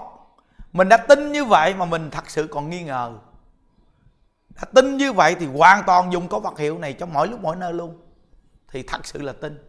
Mình 0.73 0.89
đã 0.89 0.97
tin 0.97 1.31
như 1.31 1.45
vậy 1.45 1.73
mà 1.73 1.85
mình 1.85 2.11
thật 2.11 2.29
sự 2.29 2.47
còn 2.47 2.69
nghi 2.69 2.83
ngờ. 2.83 3.13
Đã 4.55 4.61
tin 4.73 4.97
như 4.97 5.13
vậy 5.13 5.35
thì 5.39 5.45
hoàn 5.45 5.83
toàn 5.83 6.13
dùng 6.13 6.27
có 6.27 6.39
vật 6.39 6.59
hiệu 6.59 6.77
này 6.77 6.93
trong 6.93 7.13
mỗi 7.13 7.27
lúc 7.27 7.39
mỗi 7.41 7.55
nơi 7.55 7.73
luôn. 7.73 8.01
Thì 8.71 8.83
thật 8.83 9.05
sự 9.05 9.21
là 9.21 9.33
tin. 9.33 9.67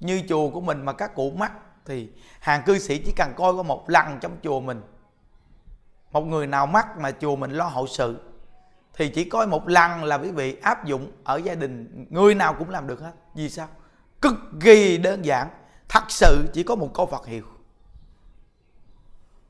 Như 0.00 0.22
chùa 0.28 0.50
của 0.50 0.60
mình 0.60 0.84
mà 0.84 0.92
các 0.92 1.14
cụ 1.14 1.30
mắc 1.30 1.52
thì 1.84 2.08
hàng 2.40 2.62
cư 2.66 2.78
sĩ 2.78 2.98
chỉ 2.98 3.12
cần 3.16 3.32
coi 3.36 3.56
có 3.56 3.62
một 3.62 3.90
lần 3.90 4.18
trong 4.20 4.36
chùa 4.42 4.60
mình. 4.60 4.82
Một 6.12 6.20
người 6.20 6.46
nào 6.46 6.66
mắc 6.66 6.98
mà 6.98 7.10
chùa 7.10 7.36
mình 7.36 7.50
lo 7.50 7.64
hậu 7.64 7.86
sự 7.86 8.31
thì 8.94 9.08
chỉ 9.08 9.24
coi 9.24 9.46
một 9.46 9.68
lần 9.68 10.04
là 10.04 10.18
quý 10.18 10.30
vị 10.30 10.56
áp 10.62 10.84
dụng 10.84 11.12
ở 11.24 11.36
gia 11.36 11.54
đình. 11.54 12.06
Người 12.10 12.34
nào 12.34 12.54
cũng 12.58 12.70
làm 12.70 12.86
được 12.86 13.00
hết. 13.00 13.12
Vì 13.34 13.50
sao? 13.50 13.68
Cực 14.20 14.34
kỳ 14.60 14.98
đơn 14.98 15.24
giản. 15.24 15.48
Thật 15.88 16.04
sự 16.08 16.46
chỉ 16.52 16.62
có 16.62 16.74
một 16.74 16.90
câu 16.94 17.06
Phật 17.06 17.26
hiệu. 17.26 17.44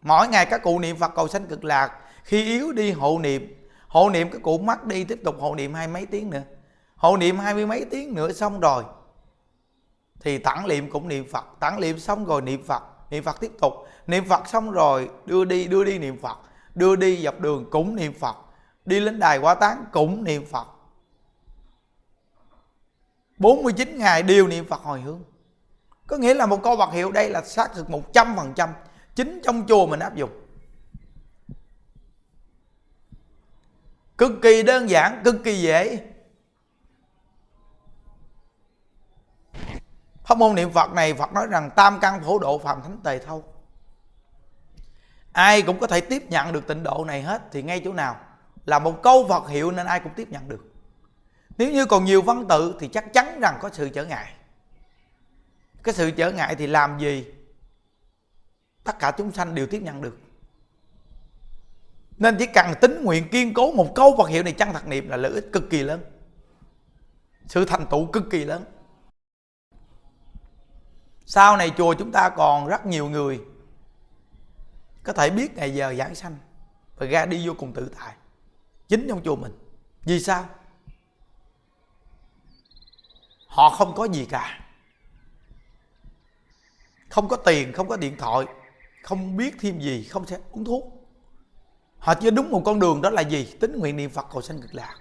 Mỗi 0.02 0.28
ngày 0.28 0.46
các 0.46 0.62
cụ 0.62 0.78
niệm 0.78 0.96
Phật 0.96 1.12
cầu 1.14 1.28
sanh 1.28 1.46
cực 1.46 1.64
lạc. 1.64 1.98
Khi 2.24 2.44
yếu 2.44 2.72
đi, 2.72 2.90
hộ 2.90 3.18
niệm. 3.18 3.68
Hộ 3.88 4.10
niệm, 4.10 4.30
các 4.30 4.42
cụ 4.42 4.58
mất 4.58 4.84
đi, 4.84 5.04
tiếp 5.04 5.20
tục 5.24 5.36
hộ 5.40 5.54
niệm 5.54 5.74
hai 5.74 5.88
mấy 5.88 6.06
tiếng 6.06 6.30
nữa. 6.30 6.42
Hộ 6.96 7.16
niệm 7.16 7.38
hai 7.38 7.54
mươi 7.54 7.66
mấy 7.66 7.84
tiếng 7.90 8.14
nữa 8.14 8.32
xong 8.32 8.60
rồi. 8.60 8.84
Thì 10.20 10.38
tản 10.38 10.68
niệm 10.68 10.90
cũng 10.90 11.08
niệm 11.08 11.26
Phật. 11.32 11.44
Tản 11.60 11.80
niệm 11.80 11.98
xong 11.98 12.24
rồi 12.24 12.42
niệm 12.42 12.62
Phật. 12.64 12.82
Niệm 13.10 13.24
Phật 13.24 13.40
tiếp 13.40 13.52
tục. 13.60 13.72
Niệm 14.06 14.24
Phật 14.28 14.48
xong 14.48 14.70
rồi 14.70 15.10
đưa 15.26 15.44
đi 15.44 15.66
đưa 15.66 15.84
đi 15.84 15.98
niệm 15.98 16.20
Phật. 16.20 16.38
Đưa 16.74 16.96
đi 16.96 17.22
dọc 17.22 17.40
đường 17.40 17.70
cũng 17.70 17.96
niệm 17.96 18.12
Phật 18.20 18.36
đi 18.84 19.00
lên 19.00 19.18
đài 19.18 19.38
quả 19.38 19.54
tán 19.54 19.84
cũng 19.92 20.24
niệm 20.24 20.46
Phật. 20.46 20.68
49 23.38 23.98
ngày 23.98 24.22
đều 24.22 24.46
niệm 24.46 24.66
Phật 24.68 24.80
hồi 24.80 25.00
hướng 25.00 25.22
có 26.12 26.18
nghĩa 26.18 26.34
là 26.34 26.46
một 26.46 26.62
câu 26.62 26.76
vật 26.76 26.92
hiệu 26.92 27.12
đây 27.12 27.30
là 27.30 27.42
xác 27.42 27.72
thực 27.74 27.88
100% 27.88 28.68
chính 29.14 29.40
trong 29.44 29.64
chùa 29.68 29.86
mình 29.86 30.00
áp 30.00 30.14
dụng. 30.14 30.30
Cực 34.18 34.32
kỳ 34.42 34.62
đơn 34.62 34.90
giản, 34.90 35.20
cực 35.24 35.36
kỳ 35.44 35.60
dễ. 35.60 36.06
Pháp 40.24 40.38
môn 40.38 40.54
niệm 40.54 40.72
phật 40.72 40.92
này, 40.92 41.14
phật 41.14 41.32
nói 41.32 41.46
rằng 41.46 41.70
tam 41.76 41.98
căn 42.00 42.22
phổ 42.24 42.38
độ 42.38 42.58
phàm 42.58 42.82
thánh 42.82 42.98
tề 43.04 43.18
thâu. 43.18 43.44
Ai 45.32 45.62
cũng 45.62 45.80
có 45.80 45.86
thể 45.86 46.00
tiếp 46.00 46.22
nhận 46.28 46.52
được 46.52 46.66
tịnh 46.66 46.82
độ 46.82 47.04
này 47.04 47.22
hết 47.22 47.42
thì 47.52 47.62
ngay 47.62 47.80
chỗ 47.84 47.92
nào? 47.92 48.16
Là 48.64 48.78
một 48.78 49.02
câu 49.02 49.26
phật 49.28 49.48
hiệu 49.48 49.70
nên 49.70 49.86
ai 49.86 50.00
cũng 50.00 50.12
tiếp 50.16 50.28
nhận 50.30 50.48
được. 50.48 50.72
Nếu 51.58 51.70
như 51.70 51.86
còn 51.86 52.04
nhiều 52.04 52.22
văn 52.22 52.46
tự 52.48 52.76
thì 52.80 52.88
chắc 52.88 53.12
chắn 53.12 53.40
rằng 53.40 53.58
có 53.60 53.70
sự 53.72 53.88
trở 53.88 54.06
ngại. 54.06 54.32
Cái 55.82 55.94
sự 55.94 56.10
trở 56.10 56.32
ngại 56.32 56.54
thì 56.54 56.66
làm 56.66 56.98
gì? 56.98 57.26
Tất 58.84 58.98
cả 58.98 59.12
chúng 59.18 59.32
sanh 59.32 59.54
đều 59.54 59.66
tiếp 59.66 59.82
nhận 59.82 60.02
được. 60.02 60.18
Nên 62.18 62.36
chỉ 62.38 62.46
cần 62.46 62.66
tính 62.80 63.04
nguyện 63.04 63.28
kiên 63.28 63.54
cố 63.54 63.72
một 63.72 63.94
câu 63.94 64.14
Phật 64.18 64.28
hiệu 64.28 64.42
này 64.42 64.52
chân 64.52 64.68
thật 64.72 64.86
niệm 64.86 65.08
là 65.08 65.16
lợi 65.16 65.32
ích 65.32 65.48
cực 65.52 65.70
kỳ 65.70 65.82
lớn. 65.82 66.04
Sự 67.46 67.64
thành 67.64 67.86
tựu 67.90 68.06
cực 68.06 68.24
kỳ 68.30 68.44
lớn. 68.44 68.64
Sau 71.26 71.56
này 71.56 71.72
chùa 71.76 71.94
chúng 71.94 72.12
ta 72.12 72.28
còn 72.28 72.66
rất 72.66 72.86
nhiều 72.86 73.08
người 73.08 73.40
có 75.02 75.12
thể 75.12 75.30
biết 75.30 75.56
ngày 75.56 75.74
giờ 75.74 75.94
giảng 75.94 76.14
sanh 76.14 76.36
và 76.96 77.06
ra 77.06 77.26
đi 77.26 77.46
vô 77.46 77.54
cùng 77.58 77.72
tự 77.72 77.90
tại 77.98 78.14
chính 78.92 79.08
trong 79.08 79.22
chùa 79.24 79.36
mình. 79.36 79.52
Vì 80.04 80.20
sao? 80.20 80.48
Họ 83.46 83.70
không 83.70 83.94
có 83.96 84.04
gì 84.04 84.26
cả. 84.30 84.60
Không 87.10 87.28
có 87.28 87.36
tiền, 87.36 87.72
không 87.72 87.88
có 87.88 87.96
điện 87.96 88.16
thoại, 88.18 88.46
không 89.02 89.36
biết 89.36 89.54
thêm 89.60 89.80
gì, 89.80 90.04
không 90.04 90.26
sẽ 90.26 90.38
uống 90.50 90.64
thuốc. 90.64 90.84
Họ 91.98 92.14
chỉ 92.14 92.30
đúng 92.30 92.50
một 92.50 92.62
con 92.64 92.80
đường 92.80 93.02
đó 93.02 93.10
là 93.10 93.22
gì? 93.22 93.56
Tính 93.60 93.78
nguyện 93.78 93.96
niệm 93.96 94.10
phật 94.10 94.26
cầu 94.32 94.42
sanh 94.42 94.60
cực 94.60 94.74
lạc. 94.74 94.96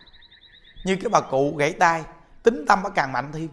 Như 0.85 0.95
cái 0.95 1.09
bà 1.09 1.21
cụ 1.21 1.55
gãy 1.57 1.73
tay, 1.73 2.03
tính 2.43 2.65
tâm 2.67 2.79
bà 2.83 2.89
càng 2.89 3.11
mạnh 3.11 3.31
thêm. 3.33 3.49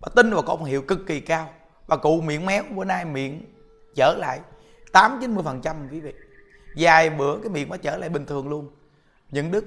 Bà 0.00 0.08
tin 0.16 0.30
vào 0.30 0.42
công 0.42 0.64
hiệu 0.64 0.82
cực 0.82 1.00
kỳ 1.06 1.20
cao. 1.20 1.50
Bà 1.86 1.96
cụ 1.96 2.20
miệng 2.20 2.46
méo, 2.46 2.62
bữa 2.70 2.84
nay 2.84 3.04
miệng 3.04 3.54
trở 3.94 4.14
lại 4.14 4.40
tám 4.92 5.18
chín 5.20 5.34
mươi 5.34 5.44
phần 5.44 5.60
trăm 5.62 5.88
quý 5.90 6.00
vị. 6.00 6.12
Vài 6.76 7.10
bữa 7.10 7.38
cái 7.40 7.48
miệng 7.48 7.68
nó 7.68 7.76
trở 7.76 7.96
lại 7.96 8.08
bình 8.08 8.26
thường 8.26 8.48
luôn 8.48 8.70
những 9.30 9.50
đức 9.50 9.64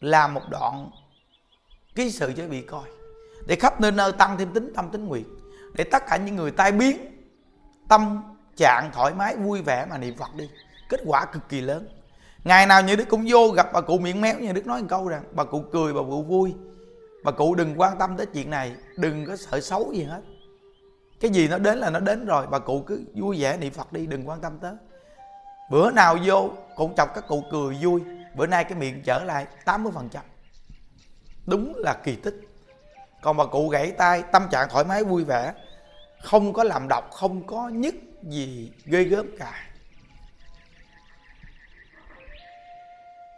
làm 0.00 0.34
một 0.34 0.42
đoạn 0.50 0.90
ký 1.94 2.10
sự 2.10 2.32
cho 2.36 2.48
bị 2.48 2.62
coi. 2.62 2.88
Để 3.46 3.56
khắp 3.56 3.80
nơi 3.80 3.92
nơi 3.92 4.12
tăng 4.12 4.38
thêm 4.38 4.52
tính, 4.52 4.72
tâm 4.76 4.90
tính 4.90 5.06
nguyện. 5.06 5.24
Để 5.74 5.84
tất 5.84 6.06
cả 6.06 6.16
những 6.16 6.36
người 6.36 6.50
tai 6.50 6.72
biến, 6.72 6.96
tâm 7.88 8.22
trạng 8.56 8.90
thoải 8.92 9.14
mái, 9.14 9.36
vui 9.36 9.62
vẻ 9.62 9.86
mà 9.90 9.98
niệm 9.98 10.16
phật 10.16 10.34
đi. 10.34 10.50
Kết 10.88 11.00
quả 11.06 11.24
cực 11.24 11.48
kỳ 11.48 11.60
lớn. 11.60 11.88
Ngày 12.44 12.66
nào 12.66 12.82
như 12.82 12.96
đức 12.96 13.04
cũng 13.08 13.24
vô 13.28 13.48
gặp 13.48 13.70
bà 13.72 13.80
cụ 13.80 13.98
miệng 13.98 14.20
méo 14.20 14.38
như 14.38 14.52
đức 14.52 14.66
nói 14.66 14.80
một 14.80 14.86
câu 14.90 15.08
rằng, 15.08 15.24
bà 15.32 15.44
cụ 15.44 15.64
cười, 15.72 15.92
bà 15.92 16.00
cụ 16.00 16.22
vui. 16.22 16.54
Bà 17.24 17.32
cụ 17.32 17.54
đừng 17.54 17.80
quan 17.80 17.98
tâm 17.98 18.16
tới 18.16 18.26
chuyện 18.26 18.50
này, 18.50 18.76
đừng 18.96 19.26
có 19.26 19.36
sợ 19.36 19.60
xấu 19.60 19.92
gì 19.92 20.02
hết. 20.02 20.20
Cái 21.20 21.30
gì 21.30 21.48
nó 21.48 21.58
đến 21.58 21.78
là 21.78 21.90
nó 21.90 22.00
đến 22.00 22.26
rồi, 22.26 22.46
bà 22.46 22.58
cụ 22.58 22.82
cứ 22.86 23.04
vui 23.14 23.36
vẻ 23.40 23.56
niệm 23.56 23.72
phật 23.72 23.92
đi, 23.92 24.06
đừng 24.06 24.28
quan 24.28 24.40
tâm 24.40 24.58
tới. 24.58 24.72
Bữa 25.70 25.90
nào 25.90 26.18
vô, 26.24 26.50
cũng 26.76 26.94
chọc 26.94 27.14
các 27.14 27.24
cụ 27.28 27.44
cười 27.50 27.76
vui 27.82 28.00
bữa 28.34 28.46
nay 28.46 28.64
cái 28.64 28.78
miệng 28.78 29.02
trở 29.02 29.24
lại 29.24 29.46
80% 29.64 30.20
đúng 31.46 31.72
là 31.76 31.94
kỳ 32.04 32.16
tích. 32.16 32.34
Còn 33.22 33.36
bà 33.36 33.46
cụ 33.46 33.68
gãy 33.68 33.92
tay, 33.98 34.22
tâm 34.32 34.48
trạng 34.50 34.68
thoải 34.70 34.84
mái, 34.84 35.04
vui 35.04 35.24
vẻ. 35.24 35.52
Không 36.22 36.52
có 36.52 36.64
làm 36.64 36.88
độc, 36.88 37.10
không 37.10 37.46
có 37.46 37.68
nhức 37.68 37.94
gì, 38.22 38.72
ghê 38.84 39.04
gớm 39.04 39.26
cả. 39.38 39.70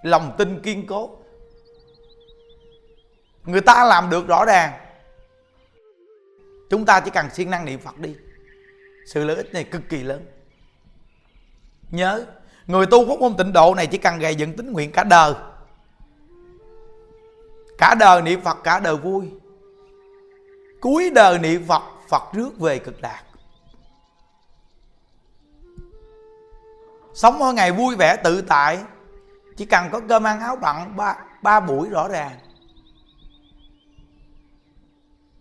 Lòng 0.03 0.35
tin 0.38 0.62
kiên 0.62 0.87
cố. 0.87 1.19
Người 3.45 3.61
ta 3.61 3.85
làm 3.85 4.11
được 4.11 4.26
rõ 4.26 4.45
ràng. 4.45 4.73
Chúng 6.71 6.87
ta 6.87 7.00
chỉ 7.00 7.11
cần 7.11 7.31
siêng 7.31 7.50
năng 7.50 7.65
niệm 7.65 7.81
phật 7.81 7.99
đi. 7.99 8.17
Sự 9.07 9.25
lợi 9.25 9.37
ích 9.37 9.53
này 9.53 9.65
cực 9.65 9.83
kỳ 9.88 10.03
lớn. 10.03 10.26
Nhớ 11.91 12.26
người 12.66 12.87
tu 12.87 13.06
pháp 13.06 13.20
môn 13.20 13.37
tịnh 13.37 13.52
độ 13.52 13.75
này 13.75 13.87
chỉ 13.87 13.99
cần 13.99 14.18
gầy 14.18 14.35
dựng 14.35 14.56
tính 14.56 14.73
nguyện 14.73 14.92
cả 14.92 15.04
đời. 15.04 15.35
Cả 17.78 17.94
đời 17.99 18.23
niệm 18.23 18.40
phật, 18.40 18.58
cả 18.64 18.80
đời 18.80 18.96
vui. 18.96 19.30
Cuối 20.80 21.11
đời 21.14 21.38
niệm 21.38 21.64
phật 21.68 21.82
phật 22.08 22.23
rước 22.32 22.58
về 22.58 22.78
cực 22.78 23.02
lạc. 23.02 23.23
Sống 27.14 27.38
mỗi 27.38 27.54
ngày 27.54 27.73
vui 27.73 27.96
vẻ, 27.96 28.16
tự 28.16 28.42
tại. 28.42 28.78
Chỉ 29.56 29.64
cần 29.64 29.88
có 29.92 30.00
cơm 30.08 30.26
ăn 30.26 30.40
áo 30.40 30.56
bận, 30.56 30.96
ba 30.96 31.16
ba 31.42 31.61
buổi 31.61 31.88
rõ 31.88 32.08
ràng. 32.08 32.38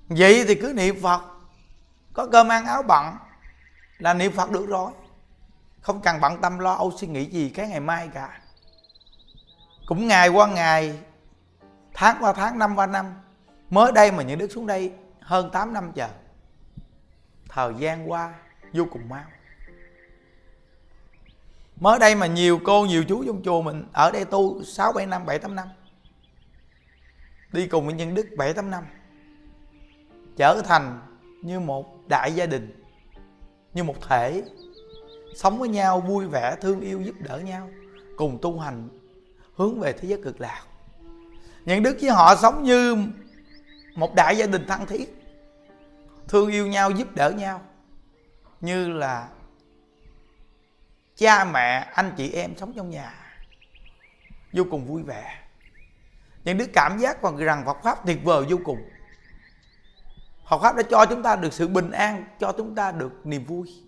Vậy 0.10 0.46
thì 0.48 0.56
cứ 0.56 0.74
niệm 0.76 0.96
phật. 1.02 1.22
Có 2.14 2.28
cơm 2.32 2.48
ăn 2.48 2.66
áo 2.66 2.84
bận 2.84 3.06
là 3.98 4.14
niệm 4.14 4.32
phật 4.32 4.52
được 4.52 4.68
rồi 4.68 4.92
không 5.86 6.02
cần 6.02 6.22
bận 6.22 6.42
tâm 6.42 6.60
lo 6.60 6.74
âu 6.74 6.92
suy 6.98 7.08
nghĩ 7.08 7.26
gì 7.26 7.50
cái 7.50 7.68
ngày 7.68 7.80
mai 7.80 8.10
cả. 8.14 8.42
Cũng 9.86 10.08
ngày 10.08 10.30
qua 10.30 10.48
ngày, 10.48 11.00
tháng 11.94 12.18
qua 12.20 12.34
tháng, 12.34 12.60
năm 12.60 12.76
qua 12.76 12.86
năm, 12.86 13.06
mới 13.70 13.92
đây 13.92 14.12
mà 14.12 14.24
những 14.24 14.40
đức 14.40 14.52
xuống 14.52 14.68
đây 14.68 14.94
hơn 15.22 15.50
8 15.54 15.74
năm 15.74 15.92
chờ. 15.96 16.10
Thời 17.50 17.74
gian 17.78 18.12
qua 18.12 18.34
vô 18.74 18.86
cùng 18.92 19.10
mau. 19.10 19.24
Mới 21.76 22.00
đây 22.00 22.16
mà 22.16 22.26
nhiều 22.26 22.60
cô, 22.64 22.86
nhiều 22.86 23.04
chú 23.04 23.24
trong 23.26 23.42
chùa 23.44 23.62
mình 23.62 23.88
ở 23.94 24.12
đây 24.12 24.26
tu 24.26 24.64
6 24.64 24.92
7 24.92 25.06
năm 25.06 25.26
7 25.26 25.40
8 25.40 25.56
năm. 25.56 25.68
Đi 27.52 27.68
cùng 27.68 27.86
với 27.86 27.96
nhân 27.96 28.14
đức 28.14 28.28
7 28.38 28.54
8 28.54 28.72
năm. 28.72 28.84
Trở 30.38 30.62
thành 30.66 31.02
như 31.42 31.60
một 31.60 32.08
đại 32.08 32.32
gia 32.36 32.46
đình, 32.46 32.84
như 33.74 33.84
một 33.84 33.96
thể 34.10 34.44
sống 35.36 35.60
với 35.60 35.70
nhau, 35.70 36.02
vui 36.02 36.28
vẻ, 36.28 36.56
thương 36.62 36.82
yêu, 36.82 37.02
giúp 37.02 37.16
đỡ 37.20 37.38
nhau. 37.38 37.70
Cùng 38.18 38.40
tu 38.42 38.60
hành, 38.60 38.90
hướng 39.56 39.80
về 39.80 39.94
thế 39.94 40.08
giới 40.08 40.22
cực 40.24 40.42
lạc. 40.42 40.64
Những 41.66 41.84
đức 41.84 41.98
với 42.02 42.10
họ 42.10 42.36
sống 42.36 42.64
như 42.64 42.98
một 43.96 44.16
đại 44.16 44.38
gia 44.38 44.46
đình 44.46 44.66
thân 44.68 44.86
thiết. 44.86 45.22
Thương 46.28 46.52
yêu 46.52 46.68
nhau, 46.68 46.92
giúp 46.92 47.16
đỡ 47.16 47.32
nhau. 47.32 47.62
Như 48.62 48.90
là 48.90 49.30
cha 51.16 51.46
mẹ, 51.46 51.90
anh 51.94 52.14
chị 52.18 52.32
em 52.32 52.58
sống 52.58 52.74
trong 52.76 52.90
nhà. 52.90 53.14
Vô 54.54 54.64
cùng 54.72 54.86
vui 54.86 55.04
vẻ. 55.04 55.40
Những 56.44 56.58
đứa 56.58 56.66
cảm 56.74 56.98
giác 56.98 57.22
còn 57.22 57.38
rằng 57.38 57.66
Phật 57.66 57.78
pháp 57.84 58.06
tuyệt 58.06 58.24
vời 58.24 58.46
vô 58.50 58.58
cùng. 58.66 58.80
Phật 60.50 60.62
pháp 60.62 60.76
đã 60.76 60.84
cho 60.90 61.06
chúng 61.06 61.24
ta 61.24 61.36
được 61.36 61.54
sự 61.54 61.68
bình 61.68 61.92
an, 61.92 62.26
cho 62.40 62.54
chúng 62.58 62.76
ta 62.76 62.92
được 62.92 63.26
niềm 63.26 63.46
vui 63.46 63.85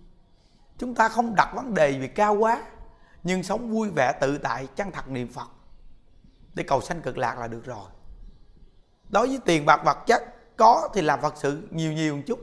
chúng 0.78 0.96
ta 0.96 1.10
không 1.10 1.36
đặt 1.36 1.50
vấn 1.56 1.74
đề 1.74 2.00
vì 2.00 2.08
cao 2.08 2.36
quá, 2.36 2.64
nhưng 3.24 3.44
sống 3.44 3.72
vui 3.72 3.90
vẻ 3.90 4.14
tự 4.22 4.38
tại 4.38 4.68
chân 4.76 4.92
thật 4.92 5.08
niệm 5.08 5.34
phật. 5.34 5.48
Để 6.54 6.64
cầu 6.64 6.82
sanh 6.82 7.02
cực 7.02 7.18
lạc 7.18 7.40
là 7.40 7.48
được 7.48 7.66
rồi. 7.66 7.90
Đối 9.10 9.28
với 9.28 9.40
tiền 9.46 9.66
bạc 9.66 9.82
vật 9.86 9.98
chất, 10.08 10.24
có 10.58 10.90
thì 10.94 11.02
làm 11.02 11.22
phật 11.22 11.34
sự 11.38 11.68
nhiều 11.72 11.94
nhiều 11.94 12.16
một 12.16 12.22
chút, 12.28 12.40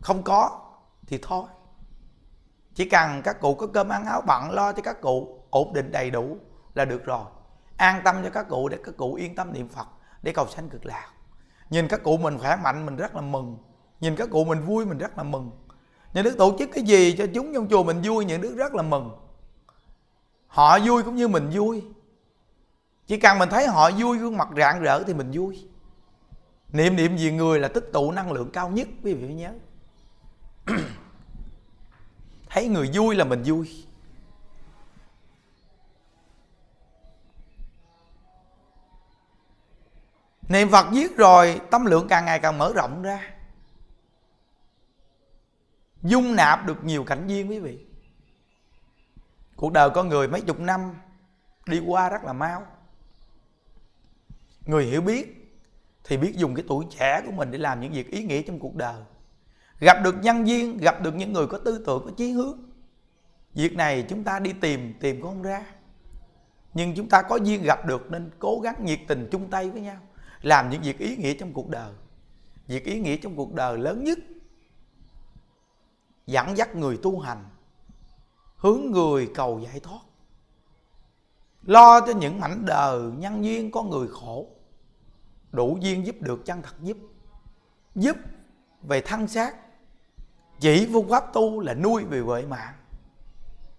không 0.00 0.22
có 0.22 0.60
thì 1.06 1.18
thôi. 1.22 1.44
Chỉ 2.74 2.88
cần 2.88 3.22
các 3.24 3.40
cụ 3.40 3.54
có 3.54 3.66
cơm 3.66 3.88
ăn 3.88 4.04
áo 4.04 4.22
bận, 4.26 4.50
lo 4.50 4.72
cho 4.72 4.82
các 4.82 5.00
cụ 5.00 5.40
ổn 5.50 5.72
định 5.72 5.92
đầy 5.92 6.10
đủ 6.10 6.36
là 6.74 6.84
được 6.84 7.04
rồi. 7.04 7.24
An 7.76 8.00
tâm 8.04 8.16
cho 8.24 8.30
các 8.30 8.48
cụ 8.48 8.68
để 8.68 8.78
các 8.84 8.96
cụ 8.96 9.14
yên 9.14 9.34
tâm 9.34 9.52
niệm 9.52 9.68
phật 9.68 9.86
để 10.22 10.32
cầu 10.32 10.46
sanh 10.46 10.68
cực 10.68 10.86
lạc. 10.86 11.08
Nhìn 11.70 11.88
các 11.88 12.02
cụ 12.02 12.16
mình 12.16 12.38
khỏe 12.38 12.56
mạnh, 12.56 12.86
mình 12.86 12.96
rất 12.96 13.14
là 13.14 13.20
mừng. 13.20 13.58
Nhìn 14.00 14.16
các 14.16 14.28
cụ 14.30 14.44
mình 14.44 14.64
vui, 14.64 14.86
mình 14.86 14.98
rất 14.98 15.18
là 15.18 15.22
mừng 15.22 15.50
nhà 16.14 16.22
đức 16.22 16.38
tổ 16.38 16.56
chức 16.58 16.70
cái 16.72 16.84
gì 16.84 17.14
cho 17.18 17.26
chúng 17.34 17.54
trong 17.54 17.68
chùa 17.68 17.84
mình 17.84 18.00
vui 18.04 18.24
những 18.24 18.40
đức 18.40 18.54
rất 18.56 18.74
là 18.74 18.82
mừng. 18.82 19.10
Họ 20.46 20.78
vui 20.78 21.02
cũng 21.02 21.16
như 21.16 21.28
mình 21.28 21.50
vui. 21.52 21.84
Chỉ 23.06 23.20
cần 23.20 23.38
mình 23.38 23.48
thấy 23.48 23.66
họ 23.66 23.90
vui, 23.90 24.18
gương 24.18 24.36
mặt 24.36 24.48
rạng 24.56 24.82
rỡ 24.82 25.02
thì 25.02 25.14
mình 25.14 25.30
vui. 25.32 25.68
Niệm 26.72 26.96
niệm 26.96 27.16
gì 27.16 27.32
người 27.32 27.60
là 27.60 27.68
tích 27.68 27.90
tụ 27.92 28.12
năng 28.12 28.32
lượng 28.32 28.50
cao 28.50 28.68
nhất, 28.68 28.88
quý 29.02 29.14
vị 29.14 29.34
nhớ. 29.34 29.52
Thấy 32.48 32.68
người 32.68 32.90
vui 32.94 33.14
là 33.14 33.24
mình 33.24 33.42
vui. 33.44 33.84
Niệm 40.48 40.70
phật 40.70 40.86
giết 40.92 41.16
rồi, 41.16 41.60
tâm 41.70 41.84
lượng 41.84 42.08
càng 42.08 42.24
ngày 42.24 42.38
càng 42.38 42.58
mở 42.58 42.72
rộng 42.74 43.02
ra 43.02 43.33
dung 46.04 46.36
nạp 46.36 46.66
được 46.66 46.84
nhiều 46.84 47.04
cảnh 47.04 47.26
duyên 47.26 47.50
quý 47.50 47.58
vị. 47.58 47.78
Cuộc 49.56 49.72
đời 49.72 49.90
con 49.90 50.08
người 50.08 50.28
mấy 50.28 50.40
chục 50.40 50.60
năm 50.60 50.94
đi 51.66 51.82
qua 51.86 52.08
rất 52.08 52.24
là 52.24 52.32
mau. 52.32 52.66
Người 54.66 54.84
hiểu 54.84 55.00
biết 55.00 55.54
thì 56.04 56.16
biết 56.16 56.32
dùng 56.34 56.54
cái 56.54 56.64
tuổi 56.68 56.84
trẻ 56.98 57.22
của 57.26 57.32
mình 57.32 57.50
để 57.50 57.58
làm 57.58 57.80
những 57.80 57.92
việc 57.92 58.10
ý 58.10 58.22
nghĩa 58.24 58.42
trong 58.42 58.58
cuộc 58.58 58.74
đời. 58.74 59.02
Gặp 59.80 59.96
được 60.04 60.14
nhân 60.22 60.44
viên, 60.44 60.76
gặp 60.76 61.02
được 61.02 61.14
những 61.14 61.32
người 61.32 61.46
có 61.46 61.58
tư 61.58 61.82
tưởng, 61.86 62.02
có 62.04 62.10
chí 62.16 62.30
hướng. 62.30 62.58
Việc 63.54 63.76
này 63.76 64.06
chúng 64.08 64.24
ta 64.24 64.38
đi 64.38 64.52
tìm 64.52 64.94
tìm 65.00 65.20
cũng 65.20 65.30
không 65.30 65.42
ra. 65.42 65.66
Nhưng 66.74 66.94
chúng 66.94 67.08
ta 67.08 67.22
có 67.22 67.36
duyên 67.36 67.62
gặp 67.62 67.86
được 67.86 68.10
nên 68.10 68.30
cố 68.38 68.60
gắng 68.60 68.84
nhiệt 68.84 68.98
tình 69.08 69.28
chung 69.32 69.50
tay 69.50 69.70
với 69.70 69.80
nhau, 69.80 69.98
làm 70.42 70.70
những 70.70 70.82
việc 70.82 70.98
ý 70.98 71.16
nghĩa 71.16 71.34
trong 71.34 71.52
cuộc 71.52 71.68
đời. 71.68 71.92
Việc 72.66 72.84
ý 72.84 73.00
nghĩa 73.00 73.16
trong 73.16 73.36
cuộc 73.36 73.54
đời 73.54 73.78
lớn 73.78 74.04
nhất 74.04 74.18
dẫn 76.26 76.56
dắt 76.56 76.76
người 76.76 76.98
tu 77.02 77.20
hành, 77.20 77.44
hướng 78.56 78.80
người 78.90 79.30
cầu 79.34 79.60
giải 79.64 79.80
thoát. 79.80 80.00
Lo 81.62 82.00
cho 82.00 82.12
những 82.12 82.40
mảnh 82.40 82.64
đời 82.66 83.00
nhân 83.00 83.44
duyên 83.44 83.70
có 83.70 83.82
người 83.82 84.08
khổ, 84.08 84.46
đủ 85.52 85.78
duyên 85.80 86.06
giúp 86.06 86.16
được 86.20 86.44
chân 86.44 86.62
thật 86.62 86.74
giúp 86.80 86.96
giúp 87.94 88.16
về 88.82 89.00
thân 89.00 89.28
xác, 89.28 89.56
chỉ 90.60 90.88
phương 90.92 91.08
pháp 91.08 91.32
tu 91.32 91.60
là 91.60 91.74
nuôi 91.74 92.04
về 92.04 92.20
huệ 92.20 92.42
mạng. 92.42 92.74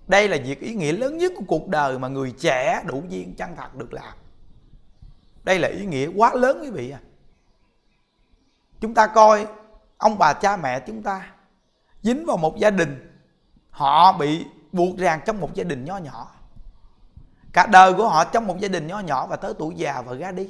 Đây 0.08 0.27
là 0.27 0.38
việc 0.45 0.60
ý 0.60 0.75
nghĩa 0.75 0.91
lớn 0.91 1.17
nhất 1.17 1.31
của 1.36 1.43
cuộc 1.47 1.67
đời 1.67 1.99
mà 1.99 2.08
người 2.08 2.31
trẻ 2.31 2.84
đủ 2.88 3.03
duyên 3.10 3.36
chân 3.36 3.55
thật 3.55 3.75
được 3.75 3.93
làm. 3.93 4.13
Đây 5.43 5.60
là 5.60 5.67
ý 5.67 5.86
nghĩa 5.86 6.10
quá 6.15 6.34
lớn 6.34 6.60
quý 6.62 6.69
vị 6.69 6.89
à 6.89 6.99
chúng 8.79 8.93
ta 8.93 9.08
coi 9.08 9.47
ông 9.97 10.17
bà 10.17 10.34
cha 10.34 10.58
mẹ 10.58 10.79
chúng 10.79 11.03
ta 11.03 11.31
dính 12.06 12.26
vào 12.26 12.38
một 12.38 12.58
gia 12.58 12.70
đình, 12.70 13.22
họ 13.70 14.18
bị 14.18 14.46
buộc 14.72 14.98
ràng 14.98 15.22
trong 15.26 15.39
một 15.39 15.54
gia 15.54 15.63
đình 15.63 15.86
nho 15.86 15.98
nhỏ. 15.98 16.32
Cả 17.54 17.68
đời 17.68 17.94
của 17.94 18.10
họ 18.10 18.24
trong 18.24 18.48
một 18.48 18.60
gia 18.60 18.68
đình 18.68 18.88
nho 18.88 19.00
nhỏ 19.00 19.28
và 19.28 19.36
tới 19.36 19.54
tuổi 19.60 19.76
già 19.76 20.02
và 20.02 20.15
ra 20.15 20.32
đi. 20.32 20.50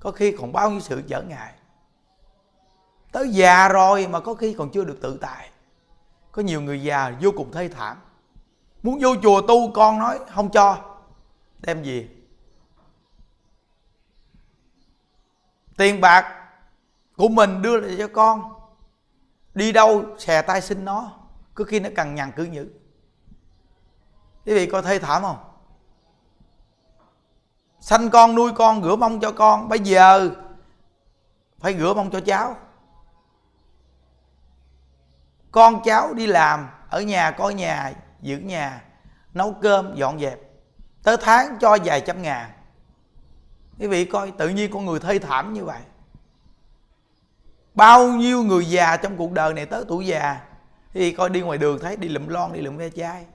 Có 0.00 0.10
khi 0.10 0.32
còn 0.38 0.52
bao 0.52 0.70
nhiêu 0.70 0.80
sự 0.80 1.02
trở 1.08 1.22
ngại. 1.22 1.52
Tới 3.12 3.28
già 3.28 3.68
rồi 3.68 4.06
mà 4.06 4.20
có 4.20 4.34
khi 4.34 4.54
còn 4.58 4.70
chưa 4.70 4.84
được 4.84 4.98
tự 5.02 5.18
tại. 5.20 5.50
Có 6.32 6.42
nhiều 6.42 6.60
người 6.60 6.82
già 6.82 7.12
vô 7.20 7.30
cùng 7.36 7.52
thê 7.52 7.68
thảm. 7.68 7.96
Muốn 8.82 8.98
vô 9.02 9.14
chùa 9.22 9.40
tu, 9.40 9.72
con 9.72 9.98
nói 9.98 10.18
không 10.34 10.50
cho. 10.50 10.76
Đem 11.60 11.82
gì 11.82 12.08
tiền 15.76 16.00
bạc 16.00 16.48
của 17.16 17.28
mình 17.28 17.62
đưa 17.62 17.80
lại 17.80 17.94
cho 17.98 18.08
con 18.08 18.53
đi 19.54 19.72
đâu 19.72 20.04
xè 20.18 20.42
tay 20.42 20.60
xin 20.60 20.84
nó, 20.84 21.12
cứ 21.56 21.64
khi 21.64 21.80
nó 21.80 21.88
cần 21.96 22.14
nhằn 22.14 22.32
cứ 22.36 22.44
nhữ 22.44 22.68
quý 24.46 24.54
vị 24.54 24.66
coi 24.66 24.82
thê 24.82 24.98
thảm 24.98 25.22
không? 25.22 25.36
Sanh 27.80 28.10
con 28.10 28.34
nuôi 28.34 28.52
con, 28.52 28.82
rửa 28.82 28.96
mông 28.96 29.20
cho 29.20 29.32
con, 29.32 29.68
bây 29.68 29.78
giờ 29.78 30.30
phải 31.58 31.78
rửa 31.78 31.94
mông 31.94 32.10
cho 32.10 32.20
cháu. 32.20 32.56
Con 35.50 35.82
cháu 35.84 36.14
đi 36.14 36.26
làm, 36.26 36.68
ở 36.90 37.00
nhà, 37.00 37.30
coi 37.30 37.54
nhà, 37.54 37.92
giữ 38.20 38.38
nhà, 38.38 38.84
nấu 39.34 39.54
cơm, 39.62 39.94
dọn 39.94 40.20
dẹp. 40.20 40.40
Tới 41.02 41.16
tháng 41.20 41.56
cho 41.60 41.78
vài 41.84 42.00
trăm 42.00 42.22
ngàn. 42.22 42.50
Quý 43.78 43.86
vị 43.86 44.04
coi, 44.04 44.30
tự 44.30 44.48
nhiên 44.48 44.70
con 44.72 44.86
người 44.86 45.00
thê 45.00 45.18
thảm 45.18 45.52
như 45.52 45.64
vậy 45.64 45.80
bao 47.74 48.08
nhiêu 48.08 48.42
người 48.42 48.66
già 48.66 48.96
trong 48.96 49.16
cuộc 49.16 49.32
đời 49.32 49.54
này 49.54 49.66
tới 49.66 49.84
tuổi 49.88 50.06
già 50.06 50.40
thì 50.92 51.12
coi 51.12 51.30
đi 51.30 51.40
ngoài 51.40 51.58
đường 51.58 51.78
thấy 51.78 51.96
đi 51.96 52.08
lụm 52.08 52.28
lon, 52.28 52.52
đi 52.52 52.60
lụm 52.60 52.76
ve 52.76 52.90
chai. 52.90 53.26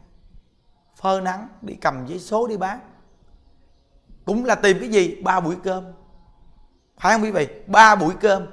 Phơ 1.02 1.22
nắng, 1.22 1.48
đi 1.62 1.74
cầm 1.82 2.06
giấy 2.08 2.20
số 2.20 2.48
đi 2.48 2.58
bán. 2.58 2.80
Cũng 4.26 4.46
là 4.46 4.56
tìm 4.56 4.80
cái 4.80 4.90
gì? 4.90 5.22
Ba 5.24 5.40
buổi 5.40 5.56
cơm. 5.64 5.84
Phải 6.98 7.14
không 7.14 7.24
quý 7.24 7.32
vị? 7.32 7.48
Ba 7.68 7.96
buổi 7.96 8.14
cơm. 8.20 8.48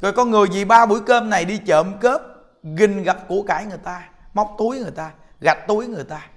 Rồi 0.00 0.12
có 0.12 0.24
người 0.24 0.48
gì 0.52 0.64
ba 0.64 0.86
buổi 0.86 1.00
cơm 1.06 1.30
này 1.30 1.44
đi 1.44 1.58
trộm 1.58 1.92
cướp 2.00 2.20
ginh 2.62 3.02
gặp 3.02 3.18
của 3.28 3.42
cải 3.42 3.66
người 3.66 3.78
ta, 3.78 4.08
móc 4.34 4.54
túi 4.58 4.78
người 4.78 4.90
ta, 4.90 5.12
gạch 5.40 5.66
túi 5.68 5.86
người 5.86 6.04
ta. 6.04 6.28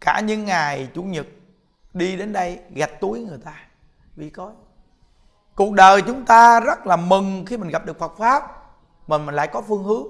Cả 0.00 0.20
những 0.20 0.44
ngày 0.44 0.88
chủ 0.94 1.02
nhật 1.02 1.26
đi 1.94 2.16
đến 2.16 2.32
đây 2.32 2.58
gạch 2.70 3.00
túi 3.00 3.20
người 3.20 3.38
ta. 3.44 3.54
Vì 4.16 4.30
có 4.30 4.52
cuộc 5.54 5.72
đời 5.72 6.02
chúng 6.02 6.24
ta 6.24 6.60
rất 6.60 6.86
là 6.86 6.96
mừng 6.96 7.44
khi 7.46 7.56
mình 7.56 7.68
gặp 7.68 7.86
được 7.86 7.98
phật 7.98 8.12
pháp, 8.18 8.42
mà 9.06 9.18
mình 9.18 9.34
lại 9.34 9.48
có 9.52 9.62
phương 9.68 9.84
hướng. 9.84 10.06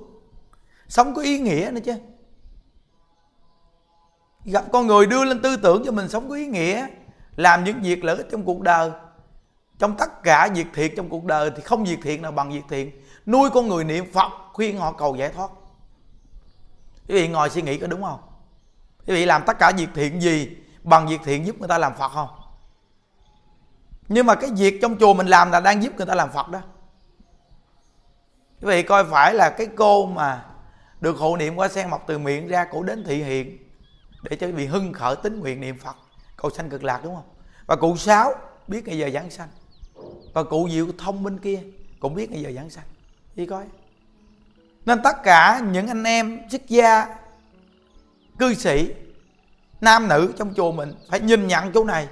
Sống 0.89 1.15
có 1.15 1.23
ý 1.23 1.39
nghĩa 1.39 1.71
nữa 1.73 1.81
chứ. 1.85 1.95
Gặp 4.45 4.65
con 4.73 4.87
người 4.87 5.07
đưa 5.07 5.25
lên 5.25 5.43
tư 5.43 5.57
tưởng 5.57 5.83
cho 5.87 5.93
mình 5.93 6.09
sống 6.09 6.29
có 6.29 6.35
ý 6.35 6.47
nghĩa, 6.47 6.87
làm 7.37 7.65
những 7.65 7.83
việc 7.83 8.05
lợi 8.05 8.17
ích 8.17 8.27
trong 8.31 8.45
cuộc 8.45 8.61
đời. 8.61 8.91
Trong 9.79 9.97
tất 9.97 10.23
cả 10.23 10.49
việc 10.55 10.67
thiện 10.75 10.95
trong 10.97 11.09
cuộc 11.09 11.25
đời 11.25 11.51
thì 11.57 11.63
không 11.63 11.85
việc 11.85 11.99
thiện 12.03 12.23
nào 12.23 12.33
bằng 12.33 12.53
việc 12.53 12.65
thiện. 12.69 12.91
Nuôi 13.27 13.51
con 13.51 13.69
người 13.69 13.85
niệm 13.85 14.13
phật 14.13 14.31
khuyên 14.53 14.79
họ 14.79 14.93
cầu 14.93 15.17
giải 15.17 15.29
thoát. 15.29 15.51
Quý 17.09 17.15
vị 17.15 17.29
ngồi 17.29 17.51
suy 17.51 17.63
nghĩ 17.63 17.79
có 17.79 17.87
đúng 17.87 18.03
không? 18.03 18.21
Quý 19.07 19.15
vị 19.15 19.25
làm 19.25 19.43
tất 19.47 19.59
cả 19.59 19.73
việc 19.77 19.89
thiện 19.95 20.21
gì 20.21 20.57
bằng 20.83 21.07
việc 21.07 21.21
thiện 21.25 21.47
giúp 21.47 21.59
người 21.59 21.69
ta 21.69 21.79
làm 21.79 21.95
phật 21.95 22.09
không? 22.09 22.29
Nhưng 24.09 24.27
mà 24.27 24.35
cái 24.35 24.51
việc 24.57 24.79
trong 24.83 24.97
chùa 24.99 25.15
mình 25.15 25.27
làm 25.27 25.51
là 25.51 25.61
đang 25.61 25.83
giúp 25.83 25.93
người 25.97 26.07
ta 26.07 26.15
làm 26.15 26.33
phật 26.33 26.49
đó. 26.49 26.61
Quý 28.61 28.69
vị 28.69 28.83
coi 28.83 29.05
phải 29.05 29.35
là 29.35 29.51
cái 29.51 29.67
cô 29.77 30.07
mà 30.07 30.45
được 31.01 31.17
hộ 31.19 31.37
niệm 31.37 31.57
qua 31.57 31.69
sen 31.69 31.91
mọc 31.91 32.05
từ 32.07 32.19
miệng 32.19 32.49
ra 32.49 32.65
cổ 32.65 32.83
đến 32.83 33.05
thị 33.05 33.23
hiện 33.23 33.59
để 34.23 34.37
cho 34.37 34.47
quý 34.47 34.53
vị 34.53 34.67
hưng 34.67 34.93
khởi 34.93 35.17
tính 35.17 35.41
nguyện 35.41 35.61
niệm 35.61 35.79
phật. 35.79 35.97
Cầu 36.37 36.51
sanh 36.51 36.71
cực 36.71 36.85
lạc 36.85 37.01
đúng 37.05 37.15
không? 37.15 37.29
Và 37.67 37.77
cụ 37.77 37.97
sáu 37.97 38.35
biết 38.69 38.87
ngày 38.87 38.99
giờ 38.99 39.11
giảng 39.11 39.31
sanh. 39.31 39.49
Và 40.33 40.43
cụ 40.43 40.69
diệu 40.73 40.87
thông 40.99 41.23
minh 41.23 41.39
kia 41.39 41.63
cũng 42.01 42.15
biết 42.15 42.31
ngày 42.31 42.43
giờ 42.43 42.53
giảng 42.53 42.71
sanh. 42.71 42.85
Đi 43.35 43.47
coi. 43.47 43.65
Nên 44.87 45.03
tất 45.03 45.23
cả 45.25 45.61
những 45.73 45.89
anh 45.89 46.05
em, 46.05 46.41
xuất 46.51 46.69
gia, 46.69 47.07
cư 48.39 48.55
sĩ, 48.55 48.95
nam 49.81 50.09
nữ 50.09 50.33
trong 50.39 50.55
chùa 50.55 50.73
mình 50.73 50.95
phải 51.11 51.21
nhìn 51.21 51.47
nhận 51.47 51.73
chỗ 51.73 51.85
này 51.85 52.09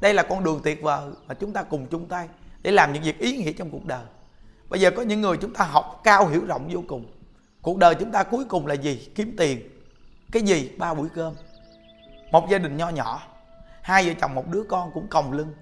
đây 0.00 0.14
là 0.14 0.22
con 0.22 0.44
đường 0.44 0.60
tuyệt 0.64 0.82
vời 0.82 1.10
mà 1.26 1.34
chúng 1.34 1.52
ta 1.52 1.62
cùng 1.62 1.86
chung 1.86 2.08
tay 2.08 2.28
để 2.62 2.70
làm 2.70 2.92
những 2.92 3.02
việc 3.02 3.18
ý 3.18 3.36
nghĩa 3.36 3.52
trong 3.52 3.70
cuộc 3.70 3.84
đời. 3.84 4.04
Bây 4.68 4.80
giờ 4.80 4.90
có 4.90 5.02
những 5.02 5.20
người 5.20 5.36
chúng 5.36 5.54
ta 5.54 5.64
học 5.64 6.00
cao 6.04 6.26
hiểu 6.26 6.44
rộng 6.46 6.68
vô 6.72 6.82
cùng. 6.88 7.12
Cuộc 7.62 7.78
đời 7.78 7.94
chúng 7.94 8.12
ta 8.12 8.22
cuối 8.22 8.44
cùng 8.44 8.66
là 8.66 8.74
gì? 8.74 9.10
Kiếm 9.14 9.34
tiền. 9.38 9.68
Cái 10.32 10.42
gì? 10.42 10.70
Ba 10.78 10.94
buổi 10.94 11.08
cơm. 11.14 11.34
Một 12.30 12.48
gia 12.50 12.58
đình 12.58 12.76
nho 12.76 12.88
nhỏ. 12.88 13.22
Hai 13.82 14.08
vợ 14.08 14.14
chồng 14.20 14.34
một 14.34 14.48
đứa 14.48 14.62
con 14.68 14.90
cũng 14.94 15.08
còng 15.08 15.32
lưng. 15.32 15.54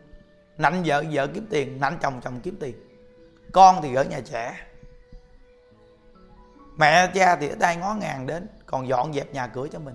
Nạnh 0.59 0.83
vợ 0.87 1.05
vợ 1.12 1.27
kiếm 1.27 1.47
tiền, 1.51 1.81
nạnh 1.81 1.99
chồng 2.03 2.21
chồng 2.25 2.40
kiếm 2.40 2.57
tiền. 2.61 2.75
Con 3.53 3.83
thì 3.83 3.95
ở 3.95 4.05
nhà 4.05 4.21
trẻ. 4.25 4.57
Mẹ 6.77 7.11
cha 7.14 7.37
thì 7.37 7.49
ở 7.49 7.57
đây 7.57 7.77
ngó 7.77 7.95
ngàng 7.95 8.27
đến, 8.27 8.47
còn 8.66 8.88
dọn 8.88 9.12
dẹp 9.12 9.35
nhà 9.35 9.47
cửa 9.47 9.68
cho 9.73 9.79
mình. 9.79 9.95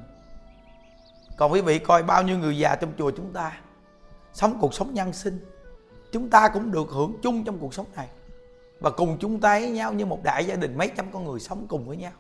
Còn 1.38 1.52
quý 1.52 1.62
vị 1.62 1.80
coi 1.80 2.04
bao 2.04 2.24
nhiêu 2.24 2.38
người 2.38 2.58
già 2.58 2.76
trong 2.76 2.92
chùa 2.98 3.12
chúng 3.18 3.34
ta? 3.34 3.60
Sống 4.38 4.58
cuộc 4.60 4.74
sống 4.74 4.94
nhân 4.94 5.14
sinh. 5.14 5.40
Chúng 6.12 6.30
ta 6.30 6.50
cũng 6.50 6.72
được 6.72 6.90
hưởng 6.90 7.14
chung 7.24 7.44
trong 7.44 7.60
cuộc 7.60 7.74
sống 7.74 7.86
này. 7.96 8.08
Và 8.80 8.90
cùng 8.90 9.18
chung 9.20 9.40
tay 9.40 9.62
với 9.62 9.72
nhau 9.72 9.94
như 9.94 10.06
một 10.06 10.24
đại 10.24 10.46
gia 10.46 10.56
đình 10.56 10.78
mấy 10.78 10.92
trăm 10.96 11.12
con 11.12 11.26
người 11.26 11.40
sống 11.40 11.66
cùng 11.70 11.88
với 11.88 11.98
nhau. 11.98 12.12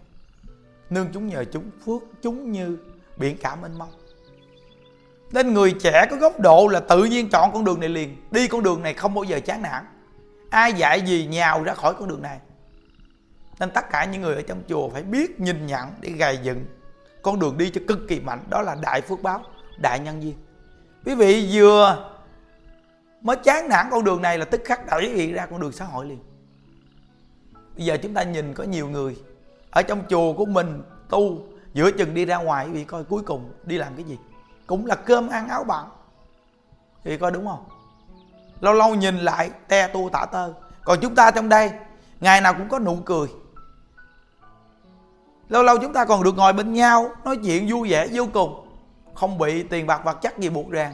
Nương 0.90 1.08
chúng 1.14 1.28
nhờ 1.28 1.44
chúng, 1.52 1.72
phước 1.86 2.02
chúng 2.22 2.52
như 2.52 2.78
biển 3.18 3.38
cả 3.38 3.56
mênh 3.56 3.78
mông. 3.78 3.90
Nên 5.32 5.54
người 5.54 5.76
trẻ 5.80 6.06
có 6.10 6.18
góc 6.18 6.40
độ 6.40 6.68
là 6.68 6.80
tự 6.80 7.04
nhiên 7.04 7.30
chọn 7.30 7.52
con 7.54 7.66
đường 7.66 7.80
này 7.80 7.90
liền. 7.90 8.18
Đi 8.32 8.48
con 8.48 8.64
đường 8.64 8.82
này 8.82 8.94
không 8.94 9.14
bao 9.14 9.24
giờ 9.24 9.40
chán 9.40 9.62
nản. 9.62 9.86
Ai 10.50 10.74
dạy 10.74 11.02
gì 11.02 11.26
nhào 11.26 11.64
ra 11.64 11.74
khỏi 11.74 11.94
con 12.00 12.08
đường 12.08 12.22
này. 12.22 12.40
Nên 13.60 13.72
tất 13.72 13.90
cả 13.92 14.06
những 14.06 14.22
người 14.22 14.36
ở 14.36 14.42
trong 14.42 14.62
chùa 14.70 14.90
phải 14.90 15.04
biết 15.04 15.40
nhìn 15.40 15.66
nhận 15.66 15.90
để 16.02 16.10
gài 16.10 16.40
dựng 16.44 16.66
con 17.22 17.40
đường 17.40 17.58
đi 17.58 17.70
cho 17.70 17.82
cực 17.88 18.00
kỳ 18.08 18.20
mạnh. 18.20 18.44
Đó 18.50 18.62
là 18.62 18.76
đại 18.82 19.02
phước 19.02 19.22
báo, 19.22 19.42
đại 19.78 20.00
nhân 20.00 20.24
duyên 20.24 20.36
quý 21.08 21.16
vị 21.16 21.50
vừa 21.52 22.10
mới 23.22 23.36
chán 23.36 23.70
nản 23.70 23.88
con 23.92 24.04
đường 24.04 24.22
này 24.22 24.38
là 24.38 24.46
tức 24.46 24.62
khắc 24.66 24.86
đẩy 24.86 25.02
quý 25.02 25.14
vị 25.14 25.32
ra 25.32 25.46
con 25.46 25.62
đường 25.62 25.72
xã 25.72 25.86
hội 25.86 26.06
liền. 26.06 26.20
Bây 27.78 27.86
giờ 27.86 27.98
chúng 27.98 28.14
ta 28.14 28.24
nhìn 28.24 28.54
có 28.54 28.64
nhiều 28.64 28.88
người 28.88 29.18
ở 29.70 29.82
trong 29.82 30.04
chùa 30.10 30.34
của 30.34 30.46
mình 30.46 30.84
tu, 31.10 31.40
giữa 31.74 31.92
chừng 31.92 32.14
đi 32.14 32.26
ra 32.26 32.38
ngoài, 32.38 32.66
quý 32.66 32.72
vị 32.72 32.84
coi 32.84 33.04
cuối 33.04 33.22
cùng 33.26 33.52
đi 33.64 33.78
làm 33.78 33.96
cái 33.96 34.04
gì? 34.04 34.18
Cũng 34.68 34.86
là 34.86 34.96
cơm 34.96 35.30
ăn 35.30 35.48
áo 35.48 35.64
bạn 35.64 35.86
thì 37.04 37.18
coi 37.18 37.32
đúng 37.32 37.48
không? 37.48 37.66
Lâu 38.62 38.74
lâu 38.74 38.96
nhìn 38.96 39.18
lại, 39.18 39.50
te 39.68 39.88
tu 39.88 40.10
tả 40.14 40.26
tơ. 40.26 40.54
Còn 40.84 41.00
chúng 41.02 41.16
ta 41.16 41.32
trong 41.32 41.50
đây, 41.50 41.72
ngày 42.20 42.42
nào 42.42 42.54
cũng 42.54 42.70
có 42.70 42.80
nụ 42.80 42.98
cười. 43.06 43.28
Lâu 45.50 45.64
lâu 45.64 45.78
chúng 45.78 45.94
ta 45.94 46.06
còn 46.06 46.24
được 46.24 46.38
ngồi 46.38 46.54
bên 46.54 46.74
nhau, 46.74 47.12
nói 47.26 47.38
chuyện 47.44 47.68
vui 47.70 47.90
vẻ 47.90 48.08
vô 48.12 48.28
cùng 48.34 48.67
không 49.18 49.38
bị 49.38 49.64
tiền 49.64 49.88
bạc 49.88 50.02
vật 50.04 50.18
chất 50.22 50.38
gì 50.38 50.50
buộc 50.50 50.70
ràng. 50.70 50.94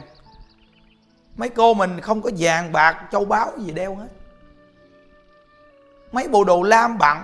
Mấy 1.36 1.48
cô 1.48 1.74
mình 1.74 2.00
không 2.00 2.22
có 2.22 2.30
vàng 2.38 2.72
bạc, 2.72 3.08
châu 3.12 3.24
báu 3.24 3.52
gì 3.58 3.72
đeo 3.72 3.94
hết. 3.94 4.08
Mấy 6.12 6.28
bộ 6.28 6.44
đồ 6.44 6.62
lam 6.62 6.98
bận 6.98 7.18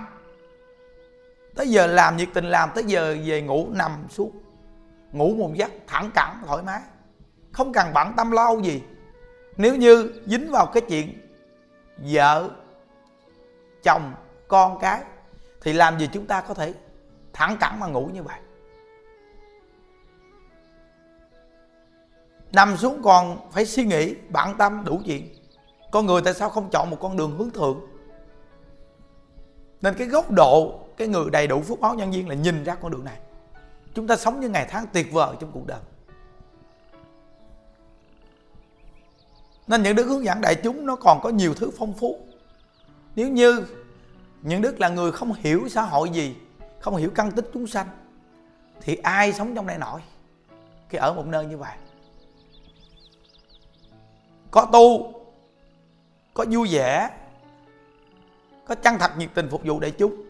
tới 1.55 1.69
giờ 1.69 1.87
làm 1.87 2.17
nhiệt 2.17 2.29
tình 2.33 2.45
làm, 2.45 2.69
tới 2.75 2.83
giờ 2.83 3.17
về 3.25 3.41
ngủ 3.41 3.67
nằm 3.71 4.05
xuống 4.09 4.31
ngủ 5.11 5.35
một 5.35 5.51
giấc 5.53 5.71
thẳng 5.87 6.11
cẳng, 6.13 6.37
thoải 6.45 6.63
mái. 6.63 6.81
Không 7.51 7.73
cần 7.73 7.93
bận 7.93 8.13
tâm 8.17 8.31
lo 8.31 8.55
gì. 8.63 8.83
Nếu 9.57 9.75
như 9.75 10.21
dính 10.25 10.51
vào 10.51 10.65
cái 10.65 10.81
chuyện 10.89 11.29
vợ, 11.97 12.49
chồng, 13.83 14.13
con 14.47 14.79
cái, 14.79 15.01
thì 15.61 15.73
làm 15.73 15.99
gì 15.99 16.09
chúng 16.13 16.25
ta 16.25 16.41
có 16.41 16.53
thể 16.53 16.73
thẳng 17.33 17.57
cẳng 17.59 17.79
mà 17.79 17.87
ngủ 17.87 18.09
như 18.13 18.23
vậy? 18.23 18.39
Nằm 22.53 22.77
xuống 22.77 23.01
còn 23.03 23.51
phải 23.51 23.65
suy 23.65 23.85
nghĩ 23.85 24.15
bạn 24.29 24.55
tâm 24.57 24.83
đủ 24.85 25.01
chuyện. 25.05 25.35
Con 25.91 26.05
người 26.05 26.21
tại 26.21 26.33
sao 26.33 26.49
không 26.49 26.69
chọn 26.71 26.89
một 26.89 26.97
con 27.01 27.17
đường 27.17 27.37
hướng 27.37 27.49
thượng? 27.49 27.79
Nên 29.81 29.93
cái 29.93 30.07
góc 30.07 30.31
độ, 30.31 30.79
cái 30.97 31.07
người 31.07 31.29
đầy 31.29 31.47
đủ 31.47 31.61
phước 31.61 31.79
báo 31.79 31.95
nhân 31.95 32.11
viên 32.11 32.29
là 32.29 32.35
nhìn 32.35 32.63
ra 32.63 32.75
con 32.75 32.91
đường 32.91 33.03
này. 33.03 33.19
Chúng 33.93 34.07
ta 34.07 34.15
sống 34.15 34.39
như 34.39 34.49
ngày 34.49 34.67
tháng 34.69 34.85
tuyệt 34.93 35.11
vời 35.11 35.35
trong 35.39 35.51
cuộc 35.51 35.67
đời. 35.67 35.79
Nên 39.67 39.83
những 39.83 39.95
đức 39.95 40.03
hướng 40.03 40.25
dẫn 40.25 40.41
đại 40.41 40.55
chúng 40.55 40.85
nó 40.85 40.95
còn 40.95 41.19
có 41.23 41.29
nhiều 41.29 41.53
thứ 41.53 41.71
phong 41.77 41.93
phú. 41.93 42.19
Nếu 43.15 43.29
như 43.29 43.65
những 44.41 44.61
đức 44.61 44.79
là 44.79 44.89
người 44.89 45.11
không 45.11 45.33
hiểu 45.33 45.67
xã 45.69 45.81
hội 45.81 46.09
gì, 46.09 46.35
không 46.79 46.95
hiểu 46.95 47.09
căn 47.15 47.31
tích 47.31 47.49
chúng 47.53 47.67
sanh, 47.67 47.87
thì 48.81 48.95
ai 48.95 49.33
sống 49.33 49.55
trong 49.55 49.67
đây 49.67 49.77
nổi 49.77 50.01
khi 50.89 50.97
ở 50.97 51.13
một 51.13 51.25
nơi 51.27 51.45
như 51.45 51.57
vậy? 51.57 51.77
Có 54.51 54.65
tu, 54.73 55.13
có 56.33 56.45
vui 56.51 56.67
vẻ, 56.71 57.09
có 58.65 58.75
chân 58.75 58.97
thật 58.99 59.11
nhiệt 59.17 59.29
tình 59.33 59.49
phục 59.49 59.61
vụ 59.63 59.79
đại 59.79 59.91
chúng. 59.91 60.23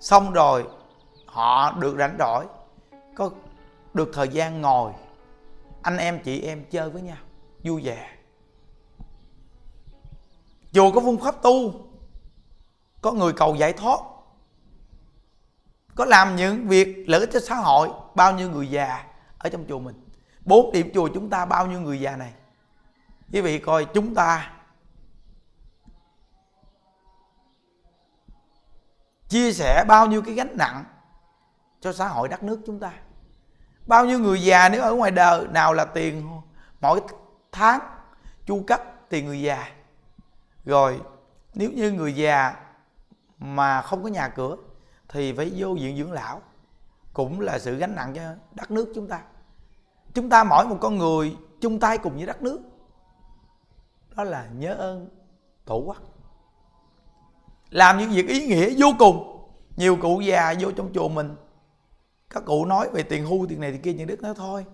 Xong 0.00 0.32
rồi, 0.32 0.64
họ 1.26 1.72
được 1.72 1.96
rảnh 1.98 2.16
rỗi, 2.18 2.44
có 3.14 3.30
được 3.94 4.10
thời 4.12 4.28
gian 4.28 4.60
ngồi, 4.60 4.92
anh 5.82 5.96
em, 5.96 6.20
chị 6.24 6.42
em 6.42 6.64
chơi 6.70 6.90
với 6.90 7.02
nhau, 7.02 7.16
vui 7.64 7.82
vẻ. 7.82 8.08
Chùa 10.72 10.92
có 10.92 11.00
phương 11.00 11.18
pháp 11.18 11.42
tu, 11.42 11.72
có 13.02 13.12
người 13.12 13.32
cầu 13.32 13.54
giải 13.54 13.72
thoát, 13.72 14.00
có 15.94 16.04
làm 16.04 16.36
những 16.36 16.68
việc 16.68 17.04
lợi 17.06 17.20
ích 17.20 17.30
cho 17.32 17.40
xã 17.40 17.54
hội, 17.54 17.88
bao 18.14 18.34
nhiêu 18.36 18.50
người 18.50 18.70
già 18.70 19.04
ở 19.38 19.48
trong 19.48 19.64
chùa 19.68 19.78
mình. 19.78 19.94
Bốn 20.44 20.72
điểm 20.72 20.90
chùa 20.94 21.08
chúng 21.14 21.30
ta, 21.30 21.44
bao 21.44 21.66
nhiêu 21.66 21.80
người 21.80 22.00
già 22.00 22.16
này 22.16 22.32
quý 23.32 23.40
vị 23.40 23.58
coi 23.58 23.84
chúng 23.84 24.14
ta. 24.14 24.52
Chia 29.28 29.52
sẻ 29.52 29.84
bao 29.88 30.06
nhiêu 30.06 30.22
cái 30.22 30.34
gánh 30.34 30.56
nặng 30.56 30.84
cho 31.80 31.92
xã 31.92 32.08
hội 32.08 32.28
đất 32.28 32.42
nước 32.42 32.60
chúng 32.66 32.80
ta. 32.80 32.92
Bao 33.86 34.06
nhiêu 34.06 34.18
người 34.18 34.42
già 34.42 34.68
nếu 34.68 34.82
ở 34.82 34.94
ngoài 34.94 35.10
đời, 35.10 35.46
nào 35.46 35.72
là 35.72 35.84
tiền 35.84 36.40
mỗi 36.80 37.00
tháng 37.52 37.80
chu 38.46 38.64
cấp 38.66 38.82
tiền 39.08 39.26
người 39.26 39.42
già. 39.42 39.66
Rồi, 40.64 41.00
nếu 41.54 41.70
như 41.70 41.90
người 41.90 42.16
già 42.16 42.56
mà 43.38 43.82
không 43.82 44.02
có 44.02 44.08
nhà 44.08 44.28
cửa 44.28 44.56
thì 45.08 45.32
phải 45.32 45.52
vô 45.56 45.74
viện 45.74 45.98
dưỡng 45.98 46.12
lão. 46.12 46.42
Cũng 47.12 47.40
là 47.40 47.58
sự 47.58 47.76
gánh 47.76 47.94
nặng 47.94 48.14
cho 48.14 48.22
đất 48.52 48.70
nước 48.70 48.92
chúng 48.94 49.08
ta. 49.08 49.22
Chúng 50.14 50.28
ta 50.28 50.44
mỗi 50.44 50.66
một 50.66 50.78
con 50.80 50.98
người 50.98 51.36
chung 51.60 51.80
tay 51.80 51.98
cùng 51.98 52.16
với 52.16 52.26
đất 52.26 52.42
nước 52.42 52.60
đó 54.16 54.24
là 54.24 54.48
nhớ 54.56 54.74
ơn 54.74 55.08
tổ 55.64 55.76
quốc. 55.76 55.96
Làm 57.70 57.98
những 57.98 58.10
việc 58.10 58.28
ý 58.28 58.46
nghĩa 58.46 58.70
vô 58.78 58.86
cùng. 58.98 59.28
Nhiều 59.76 59.96
cụ 59.96 60.20
già 60.20 60.54
vô 60.60 60.72
trong 60.72 60.92
chùa 60.94 61.08
mình. 61.08 61.36
Các 62.30 62.42
cụ 62.46 62.64
nói 62.64 62.90
về 62.92 63.02
tiền 63.02 63.26
hưu, 63.26 63.46
tiền 63.48 63.60
này, 63.60 63.72
tiền 63.72 63.82
kia 63.82 63.92
những 63.92 64.06
đức 64.06 64.22
nói 64.22 64.34
thôi. 64.36 64.66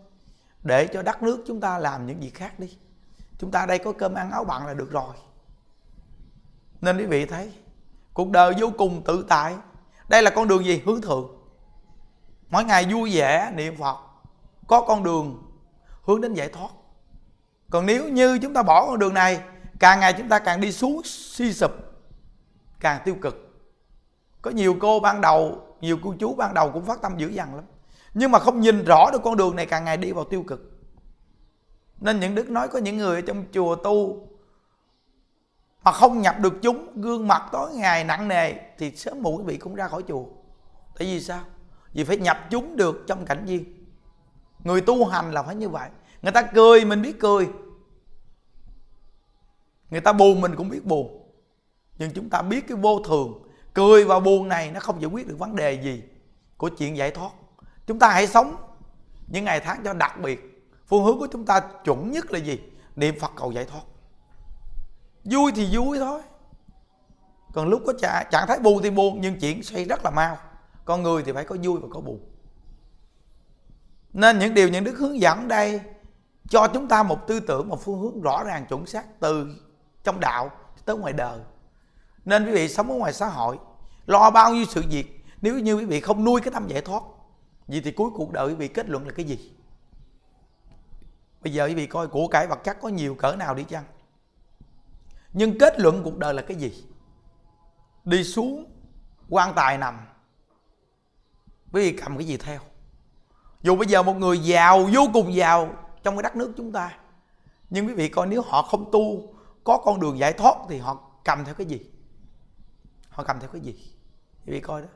Để 0.63 0.87
cho 0.87 1.03
đất 1.03 1.23
nước 1.23 1.45
chúng 1.47 1.61
ta 1.61 1.79
làm 1.79 2.07
những 2.07 2.21
việc 2.21 2.35
khác 2.35 2.59
đi. 2.59 2.77
Chúng 3.39 3.51
ta 3.51 3.67
đây 3.67 3.79
có 3.79 3.93
cơm 3.93 4.15
ăn 4.15 4.31
áo 4.31 4.45
bằng 4.45 4.67
là 4.67 4.75
được 4.75 4.91
rồi. 4.91 5.15
Nên 6.81 6.99
quý 6.99 7.07
vị 7.07 7.27
thấy, 7.27 7.53
cuộc 8.15 8.31
đời 8.31 8.55
vô 8.61 8.71
cùng 8.79 9.03
tự 9.05 9.27
tại. 9.29 9.57
Đây 10.09 10.23
là 10.23 10.31
con 10.31 10.49
đường 10.49 10.65
gì 10.65 10.83
hướng 10.87 11.01
thượng. 11.01 11.29
Mỗi 12.51 12.65
ngày 12.65 12.87
vui 12.93 13.17
vẻ 13.17 13.53
niệm 13.55 13.77
phật. 13.77 13.97
Có 14.67 14.81
con 14.81 15.03
đường 15.03 15.43
hướng 16.03 16.21
đến 16.21 16.35
giải 16.35 16.49
thoát 16.49 16.71
còn 17.71 17.87
nếu 17.87 18.09
như 18.09 18.39
chúng 18.39 18.55
ta 18.55 18.63
bỏ 18.63 18.87
con 18.87 18.99
đường 18.99 19.15
này, 19.15 19.41
càng 19.79 20.01
ngày 20.01 20.15
chúng 20.19 20.29
ta 20.29 20.39
càng 20.39 20.61
đi 20.61 20.73
xuống 20.73 21.01
suy 21.05 21.53
sụp, 21.53 21.73
càng 22.81 23.01
tiêu 23.05 23.17
cực. 23.23 23.65
Có 24.43 24.51
nhiều 24.51 24.77
cô 24.81 25.01
ban 25.01 25.21
đầu, 25.21 25.63
nhiều 25.81 25.99
cô 26.03 26.15
chú 26.19 26.35
ban 26.35 26.55
đầu 26.55 26.71
cũng 26.73 26.85
phát 26.85 27.03
tâm 27.03 27.19
dữ 27.19 27.29
dằn 27.29 27.55
lắm. 27.55 27.65
Nhưng 28.15 28.31
mà 28.31 28.39
không 28.39 28.61
nhìn 28.61 28.85
rõ 28.85 29.11
được 29.11 29.23
con 29.25 29.37
đường 29.37 29.57
này 29.57 29.67
càng 29.67 29.85
ngày 29.85 29.97
đi 29.97 30.13
vào 30.13 30.25
tiêu 30.25 30.45
cực. 30.47 30.79
Nên 32.01 32.21
những 32.21 32.35
đức 32.35 32.51
nói 32.51 32.69
có 32.69 32.79
những 32.79 32.97
người 32.97 33.17
ở 33.17 33.21
trong 33.21 33.45
chùa 33.53 33.75
tu 33.75 34.29
mà 35.85 35.93
không 35.93 36.23
nhập 36.23 36.37
được 36.41 36.55
chúng, 36.63 37.01
gương 37.01 37.29
mặt 37.29 37.43
tối 37.53 37.73
ngày 37.75 38.05
nặng 38.05 38.29
nề, 38.29 38.53
thì 38.79 38.97
sớm 38.97 39.23
muộn 39.23 39.37
quý 39.37 39.45
vị 39.47 39.57
cũng 39.57 39.75
ra 39.75 39.89
khỏi 39.89 40.03
chùa. 40.09 40.25
Tại 40.99 41.09
vì 41.09 41.21
sao? 41.21 41.41
Vì 41.93 42.05
phải 42.05 42.17
nhập 42.17 42.39
chúng 42.51 42.77
được 42.77 43.05
trong 43.07 43.25
cảnh 43.25 43.45
viên 43.45 43.79
người 44.65 44.81
tu 44.81 45.07
hành 45.07 45.33
là 45.33 45.43
phải 45.43 45.55
như 45.55 45.69
vậy 45.69 45.91
người 46.23 46.33
ta 46.33 46.43
cười 46.43 46.85
mình 46.85 47.03
biết 47.03 47.21
cười. 47.21 47.49
Người 49.91 50.01
ta 50.01 50.13
buồn 50.13 50.41
mình 50.41 50.57
cũng 50.57 50.69
biết 50.69 50.85
buồn. 50.85 51.31
Nhưng 51.99 52.11
chúng 52.15 52.31
ta 52.31 52.43
biết 52.43 52.69
cái 52.69 52.77
vô 52.77 53.01
thường. 53.01 53.43
Cười 53.75 54.05
và 54.05 54.21
buồn 54.21 54.49
này 54.49 54.71
nó 54.71 54.81
không 54.81 55.03
giải 55.03 55.11
quyết 55.11 55.29
được 55.29 55.39
vấn 55.39 55.57
đề 55.57 55.73
gì 55.73 56.03
của 56.57 56.69
chuyện 56.69 56.97
giải 56.97 57.11
thoát. 57.11 57.31
Chúng 57.87 57.99
ta 57.99 58.09
hãy 58.09 58.27
sống 58.27 58.57
những 59.27 59.45
ngày 59.45 59.61
tháng 59.61 59.81
cho 59.85 59.93
đặc 59.93 60.21
biệt. 60.21 60.69
Phương 60.87 61.05
hướng 61.05 61.19
của 61.19 61.29
chúng 61.33 61.45
ta 61.45 61.61
chuẩn 61.85 62.11
nhất 62.13 62.33
là 62.33 62.39
gì? 62.39 62.61
Niệm 62.97 63.19
phật 63.21 63.33
cầu 63.37 63.53
giải 63.53 63.65
thoát. 63.65 63.83
Vui 65.25 65.53
thì 65.55 65.77
vui 65.77 65.99
thôi. 65.99 66.23
Còn 67.53 67.69
lúc 67.69 67.83
có 67.87 67.93
trạng, 67.93 68.27
trạng 68.31 68.47
thái 68.49 68.59
buồn 68.59 68.83
thì 68.83 68.91
buồn 68.91 69.21
nhưng 69.21 69.41
chuyện 69.41 69.63
xoay 69.63 69.85
rất 69.85 70.05
là 70.05 70.11
mau. 70.11 70.39
Con 70.85 71.03
người 71.03 71.23
thì 71.23 71.33
phải 71.33 71.45
có 71.45 71.57
vui 71.63 71.81
và 71.81 71.89
có 71.91 72.01
buồn. 72.01 72.21
Nên 74.13 74.39
những 74.39 74.55
điều 74.55 74.69
những 74.69 74.85
đức 74.85 74.99
hướng 74.99 75.21
dẫn 75.21 75.49
đây 75.49 75.81
cho 76.49 76.69
chúng 76.75 76.89
ta 76.89 77.03
một 77.03 77.27
tư 77.27 77.41
tưởng, 77.41 77.69
một 77.69 77.81
phương 77.85 78.01
hướng 78.01 78.21
rõ 78.21 78.45
ràng, 78.45 78.67
chuẩn 78.67 78.87
xác 78.87 79.21
từ 79.21 79.47
trong 80.05 80.21
đạo 80.21 80.51
tới 80.85 80.97
ngoài 80.97 81.13
đời. 81.13 81.41
Nên 82.25 82.47
quý 82.47 82.53
vị 82.53 82.69
sống 82.69 82.91
ở 82.91 82.97
ngoài 82.97 83.13
xã 83.13 83.27
hội, 83.27 83.59
lo 84.07 84.31
bao 84.31 84.55
nhiêu 84.55 84.65
sự 84.69 84.85
việc, 84.91 85.25
nếu 85.43 85.59
như 85.59 85.75
quý 85.75 85.85
vị 85.85 86.01
không 86.01 86.25
nuôi 86.25 86.41
cái 86.41 86.53
tâm 86.53 86.69
giải 86.69 86.81
thoát, 86.81 87.03
vậy 87.67 87.81
thì 87.85 87.93
cuối 87.93 88.11
cuộc 88.15 88.33
đời 88.33 88.49
quý 88.49 88.55
vị 88.55 88.69
kết 88.69 88.89
luận 88.89 89.07
là 89.07 89.13
cái 89.13 89.27
gì? 89.27 89.53
Bây 91.43 91.53
giờ 91.53 91.67
quý 91.67 91.75
vị 91.75 91.87
coi 91.87 92.09
của 92.09 92.29
cải 92.29 92.47
vật 92.47 92.65
chất 92.65 92.77
có 92.81 92.89
nhiều 92.89 93.15
cỡ 93.15 93.37
nào 93.37 93.55
đi 93.55 93.65
chăng? 93.65 93.85
Nhưng 95.33 95.59
kết 95.59 95.81
luận 95.81 96.03
cuộc 96.05 96.19
đời 96.19 96.35
là 96.35 96.43
cái 96.43 96.57
gì? 96.57 96.85
Đi 98.05 98.25
xuống, 98.25 98.65
quan 99.29 99.55
tài 99.55 99.79
nằm. 99.79 99.99
Quý 101.73 101.91
vị 101.91 101.99
cầm 101.99 102.19
cái 102.19 102.27
gì 102.27 102.37
theo? 102.37 102.61
Dù 103.63 103.77
bây 103.77 103.87
giờ 103.87 104.03
một 104.03 104.17
người 104.17 104.39
giàu, 104.39 104.89
vô 104.95 105.09
cùng 105.13 105.35
giàu 105.35 105.88
trong 106.03 106.17
cái 106.17 106.23
đất 106.23 106.37
nước 106.37 106.53
chúng 106.57 106.73
ta. 106.73 106.93
Nhưng 107.71 107.87
quý 107.87 107.95
vị 107.95 108.09
coi 108.09 108.27
nếu 108.27 108.43
họ 108.43 108.63
không 108.63 108.91
tu, 108.93 109.35
có 109.65 109.79
con 109.79 110.01
đường 110.01 110.19
giải 110.19 110.33
thoát 110.33 110.55
thì 110.69 110.79
họ 110.79 110.99
cầm 111.25 111.45
theo 111.45 111.55
cái 111.55 111.67
gì? 111.67 111.81
Họ 113.11 113.25
cầm 113.25 113.41
theo 113.41 113.49
cái 113.53 113.61
gì? 113.61 113.73
Quý 114.47 114.53
vị 114.53 114.61
coi 114.61 114.83
đó. 114.83 114.89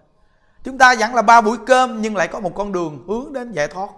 Chúng 0.64 0.78
ta 0.78 0.94
vẫn 0.98 1.14
là 1.14 1.22
ba 1.22 1.40
buổi 1.40 1.58
cơm 1.66 2.02
nhưng 2.02 2.16
lại 2.16 2.28
có 2.28 2.40
một 2.40 2.52
con 2.54 2.72
đường 2.72 3.04
hướng 3.08 3.32
đến 3.32 3.52
giải 3.52 3.68
thoát. 3.68 3.90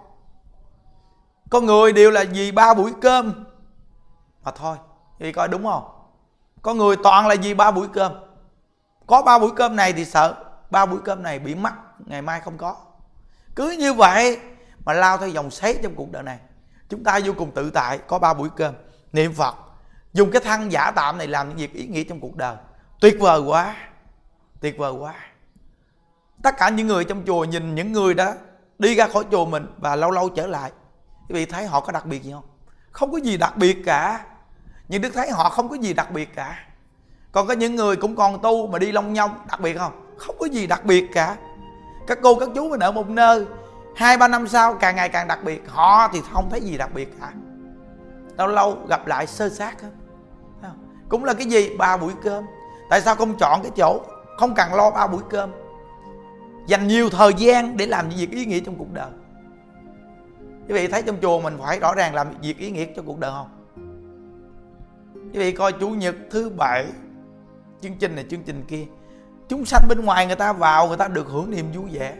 Con 1.49 1.65
người 1.65 1.93
đều 1.93 2.11
là 2.11 2.23
vì 2.31 2.51
ba 2.51 2.73
buổi 2.73 2.93
cơm 3.01 3.45
mà 4.43 4.51
thôi. 4.51 4.77
Quý 5.19 5.25
vị 5.25 5.31
coi 5.31 5.47
đúng 5.47 5.63
không? 5.63 5.83
Con 6.61 6.77
người 6.77 6.95
toàn 7.03 7.27
là 7.27 7.35
vì 7.41 7.53
ba 7.53 7.71
buổi 7.71 7.87
cơm. 7.93 8.13
Có 9.07 9.21
ba 9.21 9.39
buổi 9.39 9.51
cơm 9.55 9.75
này 9.75 9.93
thì 9.93 10.05
sợ 10.05 10.35
ba 10.71 10.85
buổi 10.85 10.99
cơm 11.05 11.23
này 11.23 11.39
bị 11.39 11.55
mất 11.55 11.73
ngày 12.05 12.21
mai 12.21 12.41
không 12.41 12.57
có. 12.57 12.75
Cứ 13.55 13.75
như 13.79 13.93
vậy 13.93 14.39
mà 14.85 14.93
lao 14.93 15.17
theo 15.17 15.29
dòng 15.29 15.51
xoáy 15.51 15.79
trong 15.83 15.95
cuộc 15.95 16.11
đời 16.11 16.23
này 16.23 16.39
chúng 16.89 17.03
ta 17.03 17.19
vô 17.25 17.33
cùng 17.37 17.51
tự 17.51 17.69
tại, 17.69 17.97
có 18.07 18.19
ba 18.19 18.33
buổi 18.33 18.49
cơm, 18.55 18.73
niệm 19.13 19.33
phật. 19.33 19.55
Dùng 20.13 20.31
cái 20.31 20.41
thân 20.41 20.71
giả 20.71 20.91
tạm 20.91 21.17
này 21.17 21.27
làm 21.27 21.49
những 21.49 21.57
việc 21.57 21.73
ý 21.73 21.87
nghĩa 21.87 22.03
trong 22.03 22.19
cuộc 22.19 22.35
đời. 22.35 22.55
Tuyệt 22.99 23.15
vời 23.19 23.41
quá, 23.41 23.75
tuyệt 24.61 24.77
vời 24.77 24.91
quá. 24.91 25.13
Tất 26.43 26.57
cả 26.57 26.69
những 26.69 26.87
người 26.87 27.05
trong 27.05 27.23
chùa 27.25 27.43
nhìn 27.43 27.75
những 27.75 27.91
người 27.91 28.13
đó 28.13 28.33
đi 28.79 28.95
ra 28.95 29.07
khỏi 29.07 29.23
chùa 29.31 29.45
mình 29.45 29.67
và 29.77 29.95
lâu 29.95 30.11
lâu 30.11 30.29
trở 30.29 30.47
lại. 30.47 30.71
Quý 31.29 31.35
vị 31.35 31.45
thấy 31.45 31.65
họ 31.65 31.79
có 31.79 31.91
đặc 31.91 32.05
biệt 32.05 32.23
gì 32.23 32.31
không? 32.31 32.43
Không 32.91 33.11
có 33.11 33.17
gì 33.17 33.37
đặc 33.37 33.57
biệt 33.57 33.77
cả. 33.85 34.25
Nhưng 34.87 35.01
đức 35.01 35.11
thấy 35.13 35.31
họ 35.31 35.49
không 35.49 35.69
có 35.69 35.75
gì 35.75 35.93
đặc 35.93 36.11
biệt 36.11 36.35
cả. 36.35 36.65
Còn 37.31 37.47
có 37.47 37.53
những 37.53 37.75
người 37.75 37.95
cũng 37.95 38.15
còn 38.15 38.41
tu 38.41 38.67
mà 38.67 38.79
đi 38.79 38.91
long 38.91 39.13
nhông, 39.13 39.31
đặc 39.47 39.59
biệt 39.59 39.77
không? 39.77 40.15
Không 40.17 40.35
có 40.39 40.45
gì 40.45 40.67
đặc 40.67 40.85
biệt 40.85 41.05
cả. 41.13 41.37
Các 42.07 42.19
cô, 42.23 42.39
các 42.39 42.49
chú 42.55 42.69
mình 42.69 42.79
ở 42.79 42.91
một 42.91 43.09
nơi 43.09 43.45
hai, 43.95 44.17
ba 44.17 44.27
năm 44.27 44.47
sau, 44.47 44.75
càng 44.75 44.95
ngày 44.95 45.09
càng 45.09 45.27
đặc 45.27 45.39
biệt. 45.43 45.63
Họ 45.67 46.09
thì 46.13 46.21
không 46.33 46.49
thấy 46.49 46.61
gì 46.61 46.77
đặc 46.77 46.89
biệt 46.93 47.19
cả. 47.19 47.31
Lâu 48.37 48.47
lâu 48.47 48.77
gặp 48.89 49.07
lại 49.07 49.27
sơ 49.27 49.49
sát 49.49 49.81
hết. 49.81 49.89
Cũng 51.09 51.23
là 51.23 51.33
cái 51.33 51.47
gì? 51.47 51.77
Ba 51.77 51.97
buổi 51.97 52.13
cơm. 52.23 52.43
Tại 52.89 53.01
sao 53.01 53.15
không 53.15 53.37
chọn 53.37 53.63
cái 53.63 53.71
chỗ 53.75 54.01
không 54.37 54.55
cần 54.55 54.73
lo 54.73 54.91
ba 54.91 55.07
buổi 55.07 55.21
cơm? 55.29 55.51
Dành 56.67 56.87
nhiều 56.87 57.09
thời 57.09 57.33
gian 57.33 57.77
để 57.77 57.85
làm 57.85 58.09
những 58.09 58.19
việc 58.19 58.31
ý 58.31 58.45
nghĩa 58.45 58.59
trong 58.59 58.75
cuộc 58.75 58.93
đời. 58.93 59.11
Quý 60.67 60.73
vị 60.73 60.87
thấy 60.87 61.01
trong 61.01 61.17
chùa 61.21 61.41
mình 61.41 61.57
phải 61.61 61.79
rõ 61.79 61.93
ràng 61.95 62.15
làm 62.15 62.27
việc 62.41 62.57
ý 62.57 62.71
nghĩa 62.71 62.85
cho 62.95 63.01
cuộc 63.05 63.19
đời 63.19 63.31
không? 63.31 63.49
Quý 65.33 65.39
vị 65.39 65.51
coi 65.51 65.71
chủ 65.71 65.89
nhật 65.89 66.15
thứ 66.31 66.49
bảy, 66.49 66.85
chương 67.81 67.97
trình 67.97 68.15
này, 68.15 68.25
chương 68.29 68.43
trình 68.43 68.63
kia. 68.67 68.85
Chúng 69.47 69.65
sanh 69.65 69.81
bên 69.89 70.05
ngoài 70.05 70.27
người 70.27 70.35
ta 70.35 70.53
vào, 70.53 70.87
người 70.87 70.97
ta 70.97 71.07
được 71.07 71.27
hưởng 71.27 71.51
niềm 71.51 71.65
vui 71.71 71.89
vẻ 71.91 72.15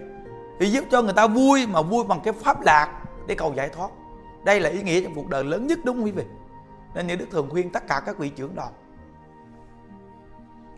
thì 0.59 0.69
giúp 0.69 0.85
cho 0.91 1.01
người 1.01 1.13
ta 1.13 1.27
vui, 1.27 1.67
mà 1.67 1.81
vui 1.81 2.03
bằng 2.03 2.19
cái 2.23 2.33
pháp 2.33 2.61
lạc 2.61 3.01
để 3.27 3.35
cầu 3.35 3.53
giải 3.55 3.69
thoát. 3.69 3.89
Đây 4.45 4.59
là 4.59 4.69
ý 4.69 4.81
nghĩa 4.81 5.01
trong 5.01 5.15
cuộc 5.15 5.27
đời 5.27 5.43
lớn 5.43 5.67
nhất, 5.67 5.79
đúng 5.83 5.95
không 5.95 6.05
quý 6.05 6.11
vị? 6.11 6.23
Nên 6.95 7.07
những 7.07 7.17
đức 7.17 7.27
thường 7.31 7.49
khuyên 7.49 7.71
tất 7.71 7.87
cả 7.87 8.01
các 8.05 8.17
vị 8.17 8.29
trưởng 8.29 8.55
đoàn. 8.55 8.73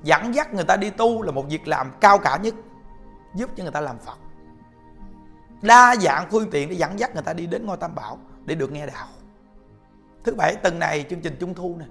Dẫn 0.04 0.36
dắt 0.36 0.54
người 0.54 0.64
ta 0.64 0.78
đi 0.78 0.90
tu 0.90 1.22
là 1.22 1.32
một 1.32 1.46
việc 1.50 1.68
làm 1.68 1.92
cao 2.02 2.18
cả 2.18 2.38
nhất, 2.38 2.56
giúp 3.36 3.50
cho 3.56 3.64
người 3.64 3.72
ta 3.72 3.82
làm 3.82 3.98
phật. 4.00 4.18
Đa 5.62 5.96
dạng 5.96 6.28
phương 6.32 6.50
tiện 6.52 6.70
để 6.70 6.76
dẫn 6.76 7.00
dắt 7.00 7.14
người 7.14 7.24
ta 7.24 7.34
đi 7.34 7.46
đến 7.46 7.66
ngôi 7.66 7.78
tam 7.78 7.96
bảo 7.96 8.18
để 8.46 8.56
được 8.56 8.72
nghe 8.72 8.86
đạo. 8.86 9.08
Thứ 10.24 10.36
bảy, 10.36 10.56
tuần 10.56 10.80
này 10.80 11.06
chương 11.10 11.22
trình 11.22 11.38
trung 11.40 11.54
thu 11.54 11.76
này 11.80 11.88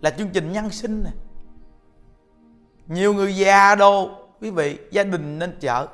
là 0.00 0.10
chương 0.10 0.28
trình 0.28 0.52
nhân 0.52 0.70
sinh 0.70 1.04
này 1.04 1.12
nhiều 2.86 3.14
người 3.14 3.36
già 3.36 3.74
đồ, 3.74 4.10
quý 4.40 4.50
vị, 4.50 4.78
gia 4.90 5.04
đình 5.04 5.38
nên 5.38 5.56
chợ 5.60 5.86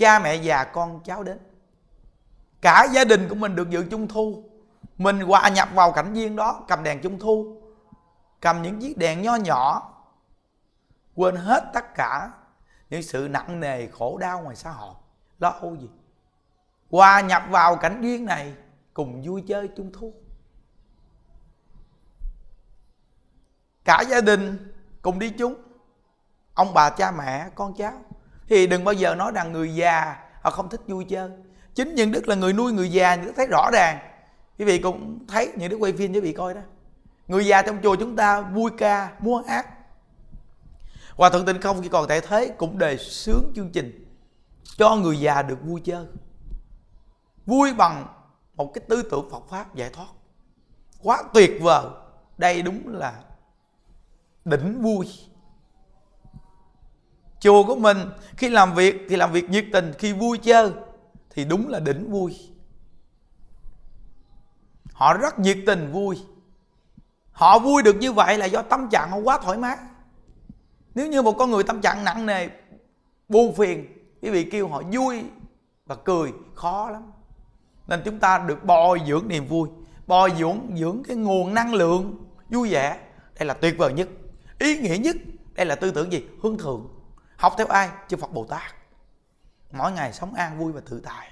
cha 0.00 0.18
mẹ 0.18 0.34
già 0.34 0.64
con 0.64 1.00
cháu 1.04 1.22
đến. 1.22 1.38
Cả 2.60 2.86
gia 2.92 3.04
đình 3.04 3.28
của 3.28 3.34
mình 3.34 3.56
được 3.56 3.70
dự 3.70 3.84
trung 3.90 4.08
thu. 4.08 4.44
Mình 4.98 5.20
hòa 5.20 5.48
nhập 5.48 5.68
vào 5.74 5.92
cảnh 5.92 6.12
viên 6.12 6.36
đó, 6.36 6.64
cầm 6.68 6.82
đèn 6.82 7.00
trung 7.02 7.18
thu, 7.18 7.62
cầm 8.40 8.62
những 8.62 8.80
chiếc 8.80 8.98
đèn 8.98 9.22
nho 9.22 9.36
nhỏ, 9.36 9.92
quên 11.14 11.36
hết 11.36 11.70
tất 11.74 11.94
cả 11.94 12.30
những 12.90 13.02
sự 13.02 13.28
nặng 13.30 13.60
nề, 13.60 13.86
khổ 13.86 14.18
đau 14.18 14.40
ngoài 14.40 14.56
xã 14.56 14.70
hội. 14.70 14.94
Lo 15.38 15.48
âu 15.48 15.76
gì? 15.76 15.90
Hòa 16.90 17.20
nhập 17.20 17.42
vào 17.48 17.76
cảnh 17.76 18.00
duyên 18.02 18.24
này, 18.24 18.54
cùng 18.94 19.22
vui 19.24 19.44
chơi 19.48 19.68
trung 19.76 19.90
thu. 19.92 20.14
Cả 23.84 24.00
gia 24.08 24.20
đình 24.20 24.72
cùng 25.02 25.18
đi 25.18 25.30
chung. 25.30 25.54
Ông 26.54 26.74
bà, 26.74 26.90
cha 26.90 27.10
mẹ, 27.10 27.48
con 27.54 27.74
cháu 27.74 27.92
thì 28.50 28.66
đừng 28.66 28.84
bao 28.84 28.92
giờ 28.92 29.14
nói 29.14 29.32
rằng 29.34 29.52
người 29.52 29.74
già, 29.74 30.16
họ 30.42 30.50
không 30.50 30.68
thích 30.68 30.80
vui 30.86 31.04
chơi. 31.04 31.30
Chính 31.74 31.94
những 31.94 32.12
đức 32.12 32.28
là 32.28 32.34
người 32.34 32.52
nuôi 32.52 32.72
người 32.72 32.92
già 32.92 33.14
những 33.14 33.24
đức 33.24 33.32
thấy 33.36 33.46
rõ 33.46 33.70
ràng. 33.72 33.98
Quý 34.58 34.64
vị 34.64 34.78
cũng 34.78 35.26
thấy, 35.28 35.52
những 35.56 35.70
đức 35.70 35.76
quay 35.76 35.92
phim 35.92 36.12
quý 36.12 36.20
vị 36.20 36.32
coi 36.32 36.54
đó. 36.54 36.60
Người 37.28 37.46
già 37.46 37.62
trong 37.62 37.78
chùa 37.82 37.96
chúng 37.96 38.16
ta 38.16 38.40
vui 38.40 38.70
ca, 38.78 39.12
múa 39.18 39.42
hát. 39.48 39.66
Hòa 41.16 41.30
thượng 41.30 41.46
tịnh 41.46 41.60
không 41.60 41.82
khi 41.82 41.88
còn 41.88 42.08
tại 42.08 42.20
thế 42.20 42.54
cũng 42.58 42.78
đề 42.78 42.96
xướng 42.96 43.52
chương 43.54 43.70
trình 43.70 44.06
cho 44.76 44.96
người 44.96 45.20
già 45.20 45.42
được 45.42 45.58
vui 45.62 45.80
chơi. 45.84 46.06
Vui 47.46 47.74
bằng 47.74 48.06
một 48.54 48.74
cái 48.74 48.84
tư 48.88 49.02
tưởng 49.02 49.30
phật 49.30 49.42
pháp 49.50 49.74
giải 49.74 49.90
thoát. 49.92 50.08
Quá 51.02 51.22
tuyệt 51.34 51.50
vời. 51.60 51.84
Đây 52.38 52.62
đúng 52.62 52.82
là 52.98 53.14
đỉnh 54.44 54.82
vui 54.82 55.06
chùa 57.40 57.64
của 57.64 57.76
mình, 57.76 57.98
khi 58.36 58.48
làm 58.48 58.74
việc 58.74 59.06
thì 59.08 59.16
làm 59.16 59.32
việc 59.32 59.50
nhiệt 59.50 59.64
tình, 59.72 59.92
khi 59.98 60.12
vui 60.12 60.38
chơi 60.38 60.70
thì 61.30 61.44
đúng 61.44 61.68
là 61.68 61.80
đỉnh 61.80 62.10
vui. 62.10 62.38
Họ 64.92 65.14
rất 65.14 65.38
nhiệt 65.38 65.58
tình, 65.66 65.92
vui. 65.92 66.18
Họ 67.32 67.58
vui 67.58 67.82
được 67.82 67.96
như 67.96 68.12
vậy 68.12 68.38
là 68.38 68.46
do 68.46 68.62
tâm 68.62 68.88
trạng 68.90 69.10
họ 69.10 69.16
quá 69.16 69.38
thoải 69.42 69.58
mái. 69.58 69.76
Nếu 70.94 71.06
như 71.06 71.22
một 71.22 71.32
con 71.38 71.50
người 71.50 71.64
tâm 71.64 71.80
trạng 71.80 72.04
nặng 72.04 72.26
nề, 72.26 72.48
buồn 73.28 73.54
phiền, 73.54 73.86
quý 74.22 74.30
vị 74.30 74.44
kêu 74.44 74.68
họ 74.68 74.82
vui 74.92 75.24
và 75.86 75.94
cười, 75.94 76.32
khó 76.54 76.90
lắm. 76.90 77.12
Nên 77.86 78.02
chúng 78.04 78.18
ta 78.18 78.38
được 78.38 78.64
bồi 78.64 79.00
dưỡng 79.08 79.28
niềm 79.28 79.46
vui, 79.46 79.68
bồi 80.06 80.32
dưỡng 80.38 80.58
dưỡng 80.76 81.02
cái 81.08 81.16
nguồn 81.16 81.54
năng 81.54 81.74
lượng 81.74 82.24
vui 82.48 82.70
vẻ. 82.70 82.98
Đây 83.38 83.46
là 83.46 83.54
tuyệt 83.54 83.74
vời 83.78 83.92
nhất. 83.92 84.08
Ý 84.58 84.78
nghĩa 84.78 84.96
nhất, 84.96 85.16
đây 85.54 85.66
là 85.66 85.74
tư 85.74 85.90
tưởng 85.90 86.12
gì? 86.12 86.24
Hướng 86.42 86.58
thượng 86.58 86.88
học 87.40 87.54
theo 87.58 87.66
ai? 87.66 87.88
Chư 88.08 88.16
phật 88.16 88.32
bồ 88.32 88.44
tát. 88.44 88.74
Mỗi 89.72 89.92
ngày 89.92 90.12
sống 90.12 90.34
an 90.34 90.58
vui 90.58 90.72
và 90.72 90.80
tự 90.90 91.00
tại. 91.04 91.28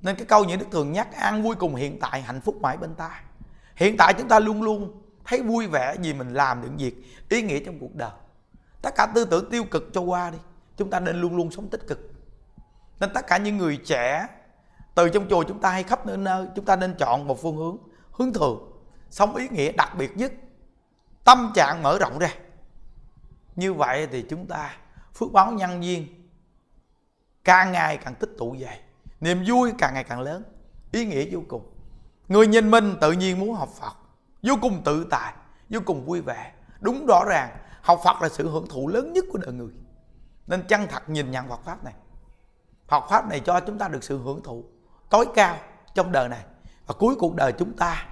Nên 0.00 0.16
cái 0.16 0.26
câu 0.26 0.44
những 0.44 0.58
đức 0.58 0.66
thường 0.70 0.92
nhắc, 0.92 1.12
an 1.12 1.42
vui 1.42 1.56
cùng 1.56 1.74
hiện 1.74 1.98
tại, 2.00 2.22
hạnh 2.22 2.40
phúc 2.40 2.56
mãi 2.60 2.76
bên 2.76 2.94
ta 2.94 3.22
hiện 3.80 3.96
tại 3.96 4.14
chúng 4.18 4.28
ta 4.28 4.38
luôn 4.38 4.62
luôn 4.62 5.02
thấy 5.24 5.42
vui 5.42 5.66
vẻ 5.66 5.96
vì 6.00 6.14
mình 6.14 6.34
làm 6.34 6.62
những 6.62 6.76
việc, 6.76 6.94
ý 7.28 7.42
nghĩa 7.42 7.60
trong 7.66 7.78
cuộc 7.80 7.94
đời. 7.94 8.10
Tất 8.82 8.94
cả 8.96 9.06
tư 9.14 9.24
tưởng 9.24 9.50
tiêu 9.50 9.64
cực 9.64 9.88
cho 9.92 10.00
qua 10.00 10.30
đi, 10.30 10.38
chúng 10.76 10.90
ta 10.90 11.00
nên 11.00 11.20
luôn 11.20 11.36
luôn 11.36 11.50
sống 11.50 11.68
tích 11.68 11.86
cực. 11.86 12.10
Nên 13.00 13.10
tất 13.14 13.26
cả 13.26 13.36
những 13.36 13.58
người 13.58 13.76
trẻ 13.76 14.26
từ 14.94 15.08
trong 15.08 15.28
chùa 15.30 15.42
chúng 15.42 15.60
ta 15.60 15.70
hay 15.70 15.82
khắp 15.82 16.06
nơi 16.06 16.16
nơi, 16.16 16.46
chúng 16.56 16.64
ta 16.64 16.76
nên 16.76 16.94
chọn 16.94 17.26
một 17.26 17.42
phương 17.42 17.56
hướng 17.56 17.76
hướng 18.12 18.32
thường, 18.32 18.82
sống 19.10 19.36
ý 19.36 19.48
nghĩa 19.48 19.72
đặc 19.72 19.92
biệt 19.98 20.16
nhất. 20.16 20.32
Tâm 21.24 21.52
trạng 21.54 21.82
mở 21.82 21.98
rộng 21.98 22.18
ra 22.18 22.28
như 23.56 23.74
vậy 23.74 24.08
thì 24.12 24.24
chúng 24.30 24.46
ta, 24.46 24.76
phước 25.14 25.32
báo 25.32 25.52
nhân 25.52 25.84
duyên, 25.84 26.06
càng 27.44 27.72
ngày 27.72 27.96
càng 27.96 28.14
tích 28.14 28.30
tụ 28.38 28.56
về. 28.58 28.80
Niềm 29.20 29.44
vui 29.46 29.72
càng 29.78 29.94
ngày 29.94 30.04
càng 30.04 30.20
lớn, 30.20 30.42
ý 30.92 31.04
nghĩa 31.04 31.24
vô 31.30 31.40
cùng. 31.48 31.72
Người 32.28 32.46
nhìn 32.46 32.70
mình 32.70 32.96
tự 33.00 33.12
nhiên 33.12 33.40
muốn 33.40 33.54
học 33.54 33.68
phật, 33.80 33.96
vô 34.42 34.54
cùng 34.62 34.82
tự 34.84 35.06
tại, 35.10 35.34
vô 35.68 35.80
cùng 35.86 36.04
vui 36.04 36.20
vẻ. 36.20 36.52
Đúng 36.80 37.06
rõ 37.06 37.24
ràng, 37.28 37.56
học 37.82 38.00
phật 38.04 38.22
là 38.22 38.28
sự 38.28 38.50
hưởng 38.50 38.66
thụ 38.68 38.88
lớn 38.88 39.12
nhất 39.12 39.24
của 39.32 39.38
đời 39.38 39.52
người. 39.52 39.72
Nên 40.46 40.62
chân 40.68 40.86
thật 40.90 41.08
nhìn 41.08 41.30
nhận 41.30 41.48
Phật 41.48 41.64
pháp 41.64 41.84
này. 41.84 41.94
Phật 42.88 43.04
pháp 43.10 43.28
này 43.28 43.40
cho 43.40 43.60
chúng 43.60 43.78
ta 43.78 43.88
được 43.88 44.04
sự 44.04 44.18
hưởng 44.18 44.42
thụ 44.42 44.64
tối 45.10 45.26
cao 45.34 45.56
trong 45.94 46.12
đời 46.12 46.28
này. 46.28 46.44
Và 46.86 46.94
cuối 46.98 47.14
cuộc 47.18 47.34
đời 47.34 47.52
chúng 47.52 47.76
ta 47.76 48.06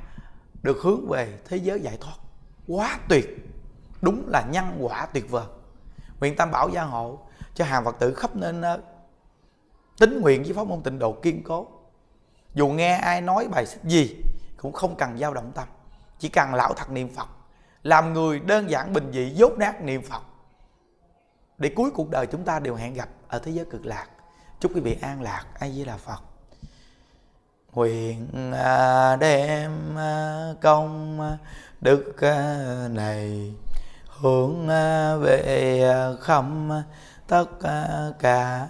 được 0.63 0.79
hướng 0.83 1.09
về 1.09 1.39
thế 1.45 1.57
giới 1.57 1.81
giải 1.81 1.99
thoát. 2.01 2.15
Quá 2.67 2.99
tuyệt 3.09 3.27
đúng 4.01 4.29
là 4.29 4.45
nhân 4.51 4.77
quả 4.81 5.07
tuyệt 5.13 5.31
vời. 5.31 5.47
Nguyện 6.21 6.37
tam 6.37 6.51
bảo 6.51 6.69
gia 6.69 6.83
hộ 6.83 7.19
cho 7.55 7.65
hàng 7.65 7.85
phật 7.85 7.97
tử 7.99 8.15
khắp 8.15 8.37
nên 8.37 8.63
ờ, 8.63 8.77
nơi 8.77 8.87
tính 9.99 10.21
nguyện 10.21 10.43
với 10.43 10.53
pháp 10.53 10.67
môn 10.67 10.83
tịnh 10.83 10.99
độ 10.99 11.13
kiên 11.13 11.43
cố. 11.43 11.67
Dù 12.55 12.69
nghe 12.69 12.97
ai 12.97 13.21
nói 13.21 13.49
bài 13.49 13.67
xích 13.67 13.85
gì 13.85 14.17
cũng 14.57 14.73
không 14.73 14.97
cần 14.97 15.19
dao 15.19 15.35
động 15.35 15.53
tâm, 15.55 15.69
chỉ 16.19 16.29
cần 16.29 16.55
lão 16.55 16.75
thật 16.75 16.91
niệm 16.91 17.15
phật, 17.15 17.29
làm 17.83 18.13
người 18.13 18.41
đơn 18.41 18.71
giản 18.71 18.93
bình 18.93 19.11
dị, 19.13 19.31
dốt 19.31 19.53
nát 19.59 19.83
niệm 19.83 20.03
phật, 20.03 20.23
để 21.59 21.73
cuối 21.77 21.91
cuộc 21.91 22.11
đời 22.11 22.27
chúng 22.27 22.45
ta 22.45 22.59
đều 22.59 22.75
hẹn 22.75 22.95
gặp 22.95 23.09
ở 23.29 23.39
thế 23.39 23.53
giới 23.53 23.65
cực 23.65 23.87
lạc. 23.87 24.07
Chúc 24.61 24.73
quý 24.75 24.81
vị 24.81 24.99
an 25.01 25.23
lạc. 25.23 25.45
Ai 25.59 25.73
với 25.77 25.85
là 25.85 25.97
phật. 25.97 26.23
Nguyện 27.73 28.53
ờ, 28.53 29.17
đem 29.17 29.97
ờ, 29.97 30.57
công 30.61 31.21
đức 31.81 32.17
này 32.91 33.55
hướng 34.21 34.69
à, 34.69 35.17
về 35.17 35.83
à, 35.83 36.13
khâm 36.21 36.71
tất 37.27 37.47
à, 37.63 38.11
cả 38.19 38.69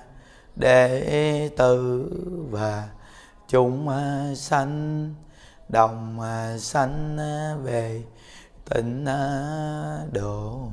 đệ 0.56 1.50
tử 1.56 2.10
và 2.50 2.88
chúng 3.48 3.88
sanh, 4.36 5.14
đồng 5.68 6.20
sanh 6.58 7.18
về 7.62 8.02
tịnh 8.70 9.06
độ. 10.12 10.68